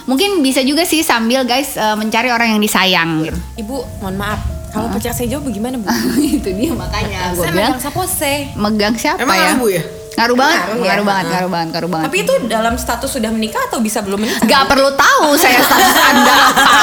Mungkin 0.06 0.40
bisa 0.40 0.62
juga 0.62 0.86
sih 0.86 1.02
sambil 1.02 1.44
guys 1.44 1.74
eh, 1.76 1.96
mencari 1.98 2.30
orang 2.30 2.54
yang 2.54 2.62
disayang 2.62 3.26
gitu. 3.26 3.40
ibu 3.58 3.82
mohon 4.00 4.16
maaf 4.16 4.40
kalau 4.72 4.88
pacar 4.88 5.12
saya 5.12 5.28
jauh 5.28 5.44
bagaimana 5.44 5.76
bu 5.76 5.88
itu 6.40 6.50
dia 6.56 6.72
makanya 6.72 7.36
saya 7.36 7.52
megang 7.52 7.82
sapose 7.82 8.48
megang 8.56 8.96
siapa 8.96 9.20
Emang 9.20 9.36
ya? 9.36 9.52
ngaruh 9.54 9.70
ya? 9.70 9.84
Ngaruh 10.22 10.38
banget, 10.38 10.60
Ngaruh 10.62 10.78
ya? 10.78 10.86
ngaruh 10.86 11.02
banget, 11.04 11.26
ngaruh 11.26 11.50
banget, 11.50 11.68
ngaruh 11.74 11.90
banget. 11.90 12.06
tapi 12.06 12.18
itu 12.22 12.34
dalam 12.46 12.74
status 12.76 13.10
sudah 13.10 13.30
menikah 13.30 13.58
atau 13.66 13.82
bisa 13.82 14.00
belum 14.00 14.22
menikah 14.22 14.46
Gak 14.46 14.64
perlu 14.70 14.94
tahu 14.94 15.34
saya 15.34 15.58
status 15.60 15.98
anda 15.98 16.36
apa. 16.46 16.74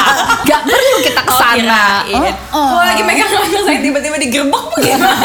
Gak 0.42 0.61
perlu 0.66 0.95
kita 1.00 1.21
Oh, 1.21 1.30
ke 1.30 1.35
sana. 1.37 2.02
kirain. 2.02 2.35
Oh, 2.50 2.66
Kalau 2.68 2.83
lagi 2.85 3.02
megang 3.04 3.30
saya 3.30 3.78
tiba-tiba 3.78 4.16
digerebek 4.18 4.64
bagaimana? 4.75 5.23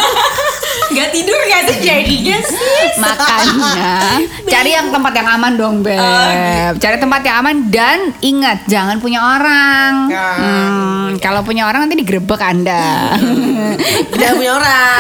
Gak 0.94 1.10
tidur 1.10 1.40
gak 1.50 1.62
tuh 1.70 1.78
jadinya 1.82 2.38
sih? 2.46 2.86
Makanya 3.02 3.88
cari 4.54 4.72
yang 4.74 4.88
tempat 4.94 5.14
yang 5.18 5.28
aman 5.30 5.54
dong 5.58 5.76
beb. 5.82 5.98
Oh, 5.98 6.30
gitu. 6.30 6.86
Cari 6.86 6.98
tempat 7.02 7.22
yang 7.26 7.36
aman 7.42 7.56
dan 7.74 8.00
ingat 8.22 8.66
jangan 8.70 8.98
punya 9.02 9.20
orang. 9.22 10.10
Ya. 10.10 10.30
Hmm, 10.38 11.08
kalau 11.18 11.42
punya 11.42 11.66
orang 11.66 11.86
nanti 11.88 11.98
digerebek 12.00 12.42
anda. 12.42 13.18
Jangan 14.20 14.36
punya 14.38 14.54
orang. 14.54 15.00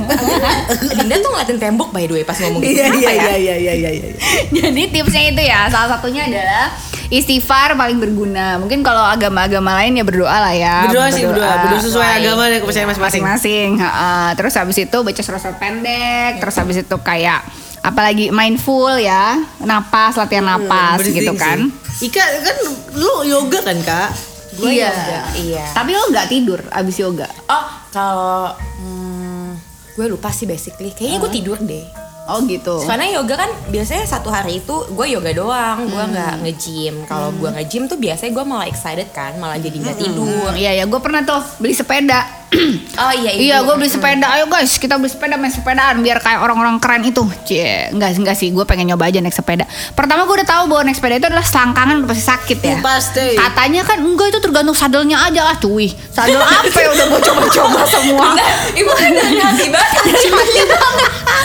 Dinda 1.00 1.16
tuh 1.18 1.30
ngeliatin 1.34 1.58
tembok 1.58 1.90
by 1.90 2.06
the 2.06 2.14
way 2.14 2.24
pas 2.24 2.38
ngomong 2.38 2.62
gitu. 2.62 2.78
Iya 2.78 2.86
Kenapa 2.86 3.10
iya 3.10 3.18
ya? 3.18 3.34
iya 3.34 3.54
iya 3.56 3.72
iya 3.74 3.90
iya. 3.98 4.08
Jadi 4.54 4.82
tipsnya 4.94 5.22
itu 5.34 5.42
ya, 5.42 5.66
salah 5.66 5.98
satunya 5.98 6.22
adalah 6.30 6.70
istighfar 7.10 7.74
paling 7.74 7.98
berguna. 7.98 8.56
Mungkin 8.62 8.86
kalau 8.86 9.02
agama-agama 9.02 9.82
lain 9.82 9.98
ya 9.98 10.04
berdoa 10.06 10.36
lah 10.38 10.54
ya. 10.54 10.86
Berdoa 10.86 11.06
sih 11.10 11.26
berdoa, 11.26 11.54
berdoa 11.66 11.82
sesuai 11.82 12.06
Baik. 12.06 12.20
agama 12.22 12.42
dan 12.46 12.58
kepercayaan 12.62 12.88
masing-masing. 12.94 13.22
masing-masing. 13.26 13.70
Ha-ha. 13.82 14.32
Terus 14.38 14.54
habis 14.54 14.76
itu 14.78 14.98
baca 15.02 15.20
surat-surat 15.26 15.56
pendek, 15.58 16.38
terus 16.38 16.54
habis 16.56 16.76
itu 16.80 16.96
kayak 17.02 17.42
apalagi 17.82 18.30
mindful 18.30 18.94
ya, 18.96 19.42
napas, 19.60 20.14
latihan 20.14 20.46
napas 20.46 21.02
Breathing 21.02 21.16
gitu 21.18 21.32
sih. 21.34 21.42
kan. 21.42 21.58
Ika 22.00 22.24
kan 22.46 22.56
lu 22.96 23.12
yoga 23.26 23.58
kan 23.60 23.76
kak? 23.82 24.10
Gue 24.56 24.78
iya. 24.78 24.90
yoga, 24.92 25.20
iya. 25.40 25.66
Tapi 25.74 25.90
lo 25.94 26.04
nggak 26.14 26.26
tidur 26.30 26.60
abis 26.70 26.96
yoga. 27.02 27.26
Oh 27.50 27.66
kalau 27.90 28.54
hmm, 28.54 29.58
gue 29.98 30.06
lupa 30.06 30.30
sih 30.30 30.46
basically. 30.46 30.94
Kayaknya 30.94 31.18
gue 31.18 31.30
tidur 31.34 31.58
deh. 31.58 32.09
Oh 32.30 32.40
gitu. 32.46 32.86
Karena 32.86 33.10
yoga 33.10 33.34
kan 33.34 33.50
biasanya 33.68 34.06
satu 34.06 34.30
hari 34.30 34.62
itu 34.62 34.74
gue 34.94 35.06
yoga 35.10 35.34
doang, 35.34 35.90
gue 35.90 36.04
nggak 36.14 36.34
nge-gym. 36.46 36.94
Kalau 37.10 37.34
gue 37.34 37.50
nge-gym 37.50 37.90
tuh 37.90 37.98
biasanya 37.98 38.30
gue 38.30 38.44
malah 38.46 38.66
excited 38.70 39.10
kan, 39.10 39.34
malah 39.42 39.58
jadi 39.58 39.76
nggak 39.76 39.98
tidur. 39.98 40.50
Iya 40.54 40.80
ya, 40.80 40.84
gue 40.86 41.00
pernah 41.02 41.26
tuh 41.26 41.42
beli 41.58 41.74
sepeda. 41.74 42.39
Oh 42.50 43.12
iya 43.14 43.30
Iya, 43.30 43.56
gue 43.62 43.74
beli 43.78 43.86
sepeda. 43.86 44.26
Ayo 44.34 44.50
guys, 44.50 44.74
kita 44.74 44.98
beli 44.98 45.06
sepeda 45.06 45.38
main 45.38 45.54
sepedaan 45.54 46.02
biar 46.02 46.18
kayak 46.18 46.42
orang-orang 46.42 46.82
keren 46.82 47.06
itu. 47.06 47.22
Cie, 47.46 47.94
enggak 47.94 48.18
enggak 48.18 48.34
sih, 48.34 48.50
gue 48.50 48.64
pengen 48.66 48.90
nyoba 48.90 49.06
aja 49.06 49.22
naik 49.22 49.32
sepeda. 49.32 49.64
Pertama 49.94 50.26
gue 50.26 50.34
udah 50.34 50.48
tahu 50.48 50.62
bahwa 50.66 50.90
naik 50.90 50.98
sepeda 50.98 51.14
itu 51.16 51.26
adalah 51.30 51.46
selangkangan 51.46 51.94
udah 52.02 52.08
pasti 52.10 52.24
sakit 52.26 52.58
ya. 52.58 52.76
Pasti. 52.82 53.26
Katanya 53.38 53.86
kan 53.86 54.02
enggak 54.02 54.34
itu 54.34 54.38
tergantung 54.42 54.74
sadelnya 54.74 55.22
aja 55.22 55.46
lah 55.46 55.56
cuy. 55.62 55.94
Sadel 56.10 56.42
apa 56.42 56.66
ya 56.74 56.88
udah 56.90 57.06
gue 57.06 57.20
coba-coba 57.22 57.80
semua. 57.86 58.28
Ibu 58.74 58.90
kan 58.90 59.10
dari 59.14 59.38
hati 59.38 59.66
banget. 59.70 60.02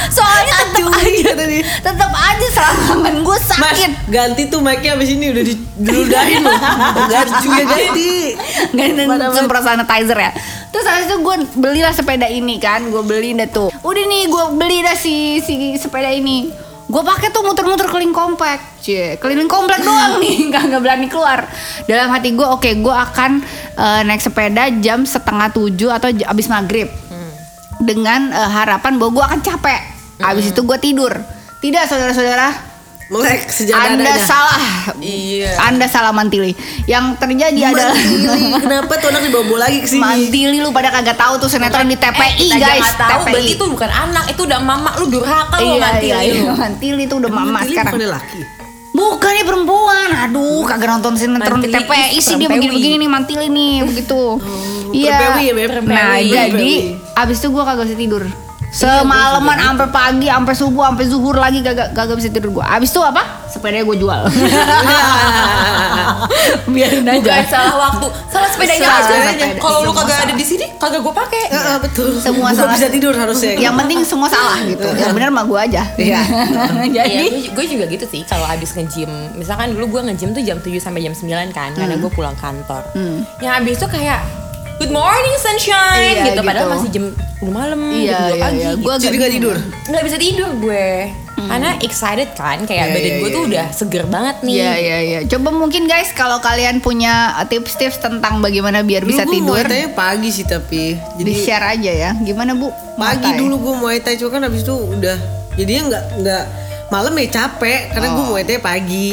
Soalnya 0.10 0.54
tetap 0.74 0.90
aja, 0.96 1.32
dia. 1.38 1.64
tetap 1.82 2.12
aja 2.14 2.48
selangkangan 2.50 3.16
gue 3.22 3.38
Mas, 3.38 3.46
sakit. 3.52 3.92
ganti 4.10 4.42
tuh 4.50 4.60
mic-nya 4.64 4.96
abis 4.98 5.10
ini 5.12 5.26
udah 5.30 5.44
diludahin 5.76 6.40
loh. 6.42 6.56
Ganti 7.14 7.36
juga 7.44 7.64
ganti. 7.68 8.12
Nggak 8.74 8.88
ada 8.90 9.04
Mana- 9.06 9.34
semprot 9.36 9.64
sanitizer 9.64 10.18
ya 10.18 10.32
Terus 10.72 10.88
habis 10.96 11.12
itu 11.12 11.18
gue 11.20 11.36
belilah 11.60 11.92
sepeda 11.92 12.28
ini 12.32 12.56
kan 12.58 12.88
Gue 12.88 13.04
beli 13.04 13.36
dah 13.36 13.50
tuh. 13.52 13.70
Udah 13.84 14.04
nih 14.08 14.32
gue 14.32 14.44
beli 14.56 14.80
dah 14.82 14.96
si, 14.96 15.44
si 15.44 15.76
sepeda 15.76 16.08
ini. 16.10 16.50
Gue 16.86 17.02
pakai 17.02 17.34
tuh 17.34 17.42
muter-muter 17.42 17.90
keliling 17.90 18.14
komplek 18.14 18.62
Cie, 18.78 19.18
keliling 19.18 19.50
komplek 19.50 19.82
doang 19.82 20.18
nih 20.24 20.54
Gak, 20.54 20.70
nggak 20.70 20.82
berani 20.86 21.08
keluar. 21.10 21.50
Dalam 21.90 22.14
hati 22.14 22.32
gue 22.32 22.46
oke 22.46 22.70
gue 22.78 22.96
akan 22.96 23.42
eh, 23.76 24.02
naik 24.06 24.22
sepeda 24.22 24.70
jam 24.78 25.02
setengah 25.02 25.50
tujuh 25.50 25.90
Atau 25.90 26.14
abis 26.14 26.48
maghrib. 26.48 26.88
Dengan 27.82 28.32
eh, 28.32 28.50
harapan 28.50 29.02
bahwa 29.02 29.12
gue 29.22 29.26
akan 29.26 29.40
capek. 29.42 29.82
Abis 30.22 30.54
itu 30.54 30.62
gue 30.64 30.78
tidur. 30.80 31.12
Tidak 31.60 31.84
saudara-saudara 31.90 32.75
Melek 33.06 33.46
sejadah 33.46 33.86
Anda 33.94 34.14
salah 34.18 34.60
Iya. 34.98 35.62
Anda 35.62 35.86
salah 35.86 36.10
mantili 36.10 36.58
Yang 36.84 37.22
terjadi 37.22 37.62
adalah 37.64 37.94
Mantili, 37.94 38.42
kenapa 38.66 38.94
tuh 38.98 39.08
anak 39.10 39.22
dibawa 39.24 39.58
lagi 39.62 39.78
ke 39.78 39.88
sini? 39.88 40.02
Mantili 40.02 40.58
lu 40.58 40.74
pada 40.74 40.90
kagak 40.90 41.14
tahu 41.14 41.38
tuh 41.38 41.46
sinetron 41.46 41.86
di 41.86 41.94
TPI 41.94 42.48
Eh, 42.48 42.58
guys, 42.58 42.98
tahu 42.98 43.22
TPI. 43.22 43.32
berarti 43.32 43.54
itu 43.54 43.66
bukan 43.68 43.90
anak, 43.90 44.26
itu 44.28 44.42
udah 44.42 44.60
mama 44.60 44.90
lu 44.98 45.06
durhaka 45.08 45.56
lu 45.60 45.66
iya, 45.68 45.80
mati 45.80 46.08
iya, 46.08 46.18
iya. 46.24 46.52
Mantili 46.52 47.06
itu 47.06 47.16
udah 47.16 47.30
mama 47.30 47.62
Mantili 47.62 47.78
sekarang. 47.78 47.94
bukannya 47.94 48.10
laki. 48.12 48.42
Bukannya 48.90 49.44
perempuan. 49.44 50.10
Aduh, 50.24 50.64
kagak 50.64 50.90
nonton 50.90 51.14
sinetron 51.14 51.60
di 51.60 51.68
Mantili 51.68 51.86
TPI 51.86 52.08
is 52.12 52.24
sih 52.24 52.36
dia 52.36 52.48
begini-begini 52.48 52.96
nih 52.98 53.10
Mantili 53.12 53.48
nih 53.48 53.74
begitu. 53.84 54.22
Iya. 54.90 55.14
perempewi 55.14 55.44
ya? 55.44 55.54
Nah, 55.54 55.68
Perempewi. 55.68 56.30
jadi 56.32 56.74
abis 57.14 57.38
itu 57.38 57.48
gua 57.50 57.64
kagak 57.66 57.86
bisa 57.86 57.98
tidur. 58.00 58.24
Semalaman 58.76 59.56
sampai 59.56 59.88
pagi, 59.88 60.28
sampai 60.28 60.52
subuh, 60.54 60.84
sampai 60.86 61.06
zuhur 61.08 61.32
lagi 61.34 61.64
kagak 61.64 61.96
kagak 61.96 62.20
bisa 62.20 62.28
tidur 62.28 62.52
gua. 62.52 62.68
Abis 62.70 62.92
itu 62.92 63.00
apa? 63.00 63.24
Sepeda 63.48 63.80
gua 63.82 63.96
jual. 63.96 64.22
Biarin 66.68 67.08
Bukan 67.08 67.24
aja. 67.24 67.48
salah 67.48 67.76
waktu, 67.82 68.08
salah 68.28 68.50
sepedanya 68.52 68.84
Salah 68.84 69.00
aja. 69.00 69.32
sepeda. 69.32 69.48
Kalau 69.58 69.80
lu 69.82 69.92
kagak 69.92 70.18
ada 70.20 70.34
di 70.34 70.44
sini, 70.44 70.66
kagak 70.76 71.00
gue 71.00 71.14
pakai. 71.14 71.44
Heeh, 71.48 71.78
betul. 71.80 72.20
Semua 72.20 72.52
Bukan 72.52 72.56
salah. 72.58 72.76
bisa 72.76 72.88
tidur 72.92 73.14
harusnya. 73.14 73.56
Yang 73.56 73.76
penting 73.80 74.00
semua 74.04 74.28
salah 74.28 74.60
gitu. 74.62 74.84
Yang 74.92 75.14
benar 75.14 75.30
mah 75.32 75.46
gua 75.46 75.60
aja. 75.64 75.84
Iya. 75.96 76.20
Jadi 76.98 77.14
Iya, 77.16 77.52
gue 77.56 77.66
juga 77.66 77.86
gitu 77.88 78.06
sih 78.06 78.22
kalau 78.24 78.44
abis 78.46 78.76
nge-gym. 78.76 79.08
Misalkan 79.34 79.72
dulu 79.72 79.88
gue 79.90 80.12
nge-gym 80.12 80.36
tuh 80.36 80.44
jam 80.44 80.60
7 80.60 80.76
sampai 80.78 81.00
jam 81.02 81.14
9 81.14 81.24
kan, 81.52 81.72
karena 81.72 81.96
gue 81.96 82.12
pulang 82.12 82.36
kantor. 82.36 82.84
Yang 83.40 83.54
abis 83.56 83.74
itu 83.78 83.88
kayak 83.90 84.20
Good 84.76 84.92
morning 84.92 85.36
sunshine 85.38 86.14
Iya, 86.14 86.24
gitu. 86.30 86.42
Padahal 86.42 86.66
gitu. 86.66 86.76
masih 86.76 86.90
jam 86.92 87.06
udah 87.38 87.54
malam, 87.54 87.80
Iya, 87.88 88.12
jam 88.12 88.20
2 88.22 88.28
iya, 88.30 88.42
pagi. 88.42 88.58
iya. 88.58 88.70
gitu. 88.70 88.82
Gua 88.82 88.94
agak 88.94 89.04
Jadi 89.06 89.18
gak 89.18 89.32
tidur. 89.32 89.56
nggak 89.86 90.04
bisa 90.04 90.18
tidur 90.18 90.50
gue 90.58 90.88
karena 91.38 91.78
excited 91.78 92.30
kan 92.34 92.58
kayak 92.64 92.80
Iya, 92.82 92.92
badan 92.92 93.06
iya, 93.06 93.14
gue 93.14 93.28
iya, 93.28 93.36
tuh 93.36 93.44
udah 93.46 93.66
seger 93.70 94.04
banget 94.08 94.36
nih 94.42 94.54
Iya 94.56 94.72
iya 94.74 94.98
iya. 95.02 95.20
Coba 95.26 95.50
mungkin 95.52 95.84
guys 95.86 96.10
kalau 96.12 96.40
kalian 96.40 96.80
punya 96.80 97.14
tips-tips 97.46 98.00
tentang 98.00 98.40
bagaimana 98.40 98.82
biar 98.82 99.04
bisa 99.04 99.24
Dulu 99.24 99.46
gua 99.46 99.62
tidur, 99.62 99.66
Thai 99.70 99.92
pagi 99.92 100.30
sih 100.30 100.44
tapi. 100.44 100.96
di 100.96 101.22
Jadi 101.22 101.32
share 101.38 101.66
aja 101.70 101.92
ya. 101.94 102.12
Gimana 102.18 102.52
bu? 102.54 102.72
pagi 102.96 103.20
Muay 103.22 103.32
Thai? 103.32 103.38
dulu 103.38 103.56
gue 103.58 103.74
Muay 103.78 103.98
Thai 104.00 104.16
cuma 104.16 104.32
kan 104.32 104.42
habis 104.44 104.62
itu 104.62 104.74
udah 104.74 105.18
jadinya 105.54 105.82
nggak 105.88 106.04
nggak 106.18 106.44
malam 106.88 107.14
ya 107.14 107.28
capek 107.30 107.80
karena 107.92 108.08
gue 108.10 108.24
Oh. 108.24 108.30
Muay 108.30 108.44
Thai 108.44 108.60
pagi. 108.60 109.08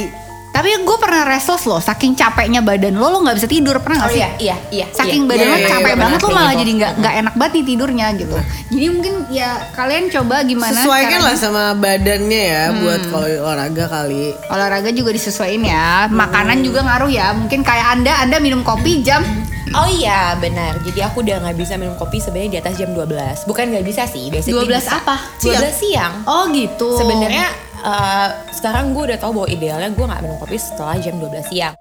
Tapi 0.62 0.79
gue 0.79 0.98
pernah 1.03 1.27
restless 1.27 1.66
loh, 1.66 1.83
saking 1.83 2.14
capeknya 2.14 2.62
badan 2.62 2.94
lo, 2.94 3.11
lo 3.11 3.18
nggak 3.27 3.35
bisa 3.35 3.51
tidur 3.51 3.83
pernah 3.83 4.07
nggak 4.07 4.11
Oh 4.11 4.14
sih? 4.14 4.22
iya, 4.22 4.31
iya, 4.38 4.57
iya. 4.70 4.87
Saking 4.94 5.27
iya. 5.27 5.31
badan 5.35 5.42
Iya, 5.42 5.51
lo 5.51 5.59
iya, 5.59 5.68
capek 5.75 5.90
iya, 5.90 5.98
banget 5.98 6.18
lo 6.22 6.29
kayak 6.31 6.38
malah 6.38 6.55
jadi 6.55 6.72
nggak 6.79 6.92
nggak 7.03 7.14
enak 7.18 7.35
banget 7.35 7.53
nih 7.53 7.64
tidurnya 7.66 8.07
gitu. 8.14 8.37
Jadi 8.70 8.87
mungkin 8.94 9.14
ya 9.35 9.51
kalian 9.75 10.05
coba 10.07 10.37
gimana? 10.46 10.79
Sesuaikan 10.79 11.18
caranya. 11.18 11.27
lah 11.27 11.35
sama 11.35 11.64
badannya 11.75 12.42
ya 12.46 12.62
buat 12.79 13.03
kalau 13.11 13.27
olahraga 13.42 13.85
kali. 13.90 14.25
Olahraga 14.46 14.90
juga 14.94 15.11
disesuaikan 15.11 15.66
ya, 15.66 16.07
makanan 16.07 16.62
juga 16.62 16.87
ngaruh 16.87 17.11
ya. 17.11 17.35
Mungkin 17.35 17.66
kayak 17.66 17.98
anda, 17.98 18.22
anda 18.22 18.38
minum 18.38 18.62
kopi 18.62 19.03
jam 19.03 19.27
Oh 19.72 19.88
iya 19.88 20.37
benar. 20.37 20.77
Jadi 20.85 21.01
aku 21.01 21.25
udah 21.25 21.40
nggak 21.40 21.57
bisa 21.57 21.81
minum 21.81 21.96
kopi 21.96 22.20
sebenarnya 22.20 22.51
di 22.53 22.59
atas 22.61 22.77
jam 22.77 22.92
12. 22.92 23.48
Bukan 23.48 23.64
nggak 23.72 23.87
bisa 23.88 24.05
sih, 24.05 24.29
biasanya 24.29 24.68
12 24.68 24.68
bisa. 24.68 24.90
apa? 25.01 25.16
12 25.40 25.72
siang. 25.72 26.12
Oh 26.29 26.44
gitu. 26.53 26.92
Sebenarnya 27.01 27.48
eh, 27.83 28.29
sekarang 28.55 28.95
gue 28.95 29.11
udah 29.11 29.18
tahu 29.18 29.42
bahwa 29.42 29.49
idealnya 29.51 29.90
gue 29.90 30.07
nggak 30.07 30.23
minum 30.23 30.38
kopi 30.38 30.57
setelah 30.59 30.97
jam 31.03 31.18
12 31.18 31.51
siang. 31.51 31.75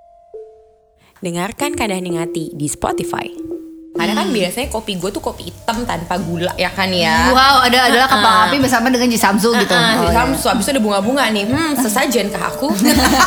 Dengarkan 1.22 1.78
Kadah 1.78 2.02
Ningati 2.02 2.50
di 2.58 2.66
Spotify. 2.66 3.51
Karena 3.92 4.16
kan 4.16 4.32
biasanya 4.32 4.72
kopi 4.72 4.96
gue 4.96 5.12
tuh 5.12 5.20
kopi 5.20 5.52
hitam 5.52 5.84
tanpa 5.84 6.16
gula 6.18 6.56
ya 6.56 6.72
kan 6.72 6.88
ya. 6.88 7.28
Wow, 7.30 7.60
ada 7.62 7.92
adalah 7.92 8.08
kapal 8.08 8.32
Ah. 8.32 8.48
api 8.48 8.58
bersama 8.58 8.88
dengan 8.88 9.06
Jisamsu 9.06 9.52
gitu. 9.54 9.76
Ah, 9.76 10.00
Oh, 10.00 10.08
iya. 10.08 10.16
Samsu, 10.16 10.48
habis 10.48 10.64
itu 10.64 10.72
ada 10.72 10.80
bunga-bunga 10.80 11.28
nih. 11.28 11.44
Hmm, 11.44 11.76
sesajen 11.84 12.32
ke 12.32 12.40
aku. 12.40 12.72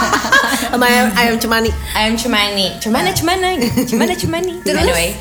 Sama 0.72 0.88
ayam, 0.88 1.12
ayam 1.14 1.36
cemani. 1.36 1.68
Ayam 1.92 2.16
cemani, 2.16 2.72
cemana 2.80 3.12
cemana, 3.12 3.60
cemana 3.84 4.14
cemani. 4.16 4.52
Anyway, 4.74 5.12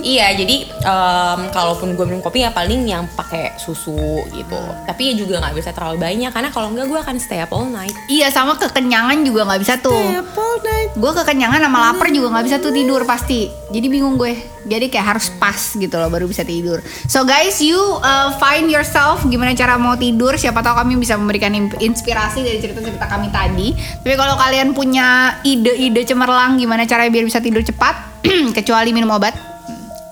iya 0.00 0.32
jadi 0.32 0.64
em, 0.70 1.40
kalaupun 1.50 1.92
gue 1.92 2.04
minum 2.04 2.22
kopi 2.22 2.40
ya 2.40 2.50
paling 2.50 2.86
yang 2.86 3.04
pakai 3.10 3.58
susu 3.58 3.98
gitu. 4.30 4.56
Tapi 4.86 5.10
ya 5.10 5.14
juga 5.14 5.42
nggak 5.42 5.54
bisa 5.54 5.70
terlalu 5.70 5.98
banyak 5.98 6.30
karena 6.30 6.48
kalau 6.48 6.70
enggak 6.70 6.86
gue 6.86 6.96
akan 6.96 7.16
stay 7.18 7.38
up 7.38 7.50
all 7.50 7.66
night. 7.66 7.92
Iya 8.06 8.30
sama 8.30 8.54
kekenyangan 8.54 9.20
juga 9.20 9.42
nggak 9.44 9.60
bisa 9.60 9.74
tuh. 9.76 9.92
Apple 9.92 10.54
night. 10.62 10.90
Gue 10.94 11.10
kekenyangan 11.12 11.60
sama 11.60 11.78
lapar 11.84 12.08
juga 12.08 12.30
nggak 12.30 12.44
bisa 12.46 12.56
tuh 12.58 12.70
tidur 12.70 13.02
pasti. 13.02 13.50
Jadi 13.68 13.86
bingung 13.88 14.14
gue. 14.14 14.53
Jadi 14.64 14.88
kayak 14.88 15.16
harus 15.16 15.28
pas 15.36 15.56
gitu 15.56 15.94
loh 15.94 16.08
baru 16.08 16.24
bisa 16.24 16.42
tidur. 16.42 16.80
So 17.06 17.22
guys, 17.28 17.60
you 17.60 17.76
uh, 18.00 18.34
find 18.40 18.72
yourself 18.72 19.22
gimana 19.28 19.52
cara 19.52 19.76
mau 19.76 19.94
tidur. 19.94 20.34
Siapa 20.40 20.64
tahu 20.64 20.80
kami 20.80 20.96
bisa 20.96 21.14
memberikan 21.20 21.52
inspirasi 21.78 22.40
dari 22.40 22.58
cerita-cerita 22.60 23.04
kami 23.06 23.28
tadi. 23.28 23.76
Tapi 23.76 24.14
kalau 24.16 24.34
kalian 24.40 24.72
punya 24.72 25.38
ide-ide 25.44 26.02
cemerlang 26.08 26.56
gimana 26.56 26.88
cara 26.88 27.06
biar 27.08 27.24
bisa 27.28 27.44
tidur 27.44 27.60
cepat, 27.60 28.24
kecuali 28.56 28.90
minum 28.96 29.12
obat. 29.12 29.36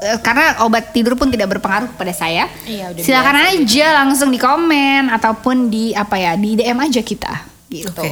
Eh, 0.02 0.18
Karena 0.18 0.60
obat 0.66 0.90
tidur 0.90 1.14
pun 1.14 1.30
tidak 1.30 1.56
berpengaruh 1.56 1.94
pada 1.94 2.10
saya. 2.10 2.50
Iya, 2.66 2.90
udah 2.92 3.02
Silakan 3.02 3.36
aja 3.38 3.86
langsung 4.02 4.28
di 4.34 4.38
komen 4.38 5.08
ataupun 5.08 5.70
di 5.70 5.94
apa 5.94 6.18
ya 6.18 6.32
di 6.34 6.58
DM 6.58 6.78
aja 6.82 7.00
kita 7.00 7.32
gitu. 7.70 8.02
Oke. 8.02 8.10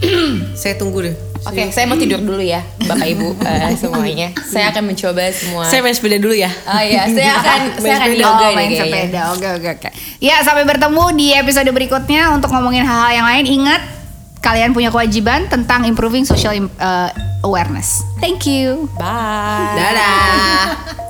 Saya 0.60 0.74
tunggu 0.80 1.04
deh. 1.06 1.29
Oke, 1.48 1.72
saya 1.72 1.88
mau 1.88 1.96
tidur 1.96 2.20
dulu 2.20 2.44
ya, 2.44 2.60
Bapak 2.84 3.06
Ibu 3.16 3.32
eh, 3.40 3.72
semuanya. 3.80 4.28
Saya 4.44 4.68
akan 4.72 4.92
mencoba 4.92 5.32
semua. 5.32 5.64
Saya 5.64 5.80
main 5.80 5.96
sepeda 5.96 6.20
dulu 6.20 6.36
ya. 6.36 6.52
Oh 6.68 6.82
iya, 6.84 7.08
saya 7.08 7.32
akan 7.40 7.60
saya 7.80 7.94
akan 7.96 8.10
yoga 8.12 8.44
oh, 8.44 8.50
main 8.52 8.68
kayaknya. 8.68 8.84
sepeda. 8.84 9.20
Oke, 9.32 9.48
oke, 9.56 9.68
oke. 9.80 9.88
Ya, 10.20 10.36
sampai 10.44 10.68
bertemu 10.68 11.04
di 11.16 11.26
episode 11.32 11.70
berikutnya 11.72 12.36
untuk 12.36 12.52
ngomongin 12.52 12.84
hal-hal 12.84 13.24
yang 13.24 13.26
lain. 13.26 13.44
Ingat, 13.48 13.80
kalian 14.44 14.76
punya 14.76 14.92
kewajiban 14.92 15.48
tentang 15.48 15.88
improving 15.88 16.28
social 16.28 16.52
uh, 16.76 17.08
awareness. 17.40 18.04
Thank 18.20 18.44
you. 18.44 18.92
Bye. 19.00 19.80
Dadah. 19.80 21.06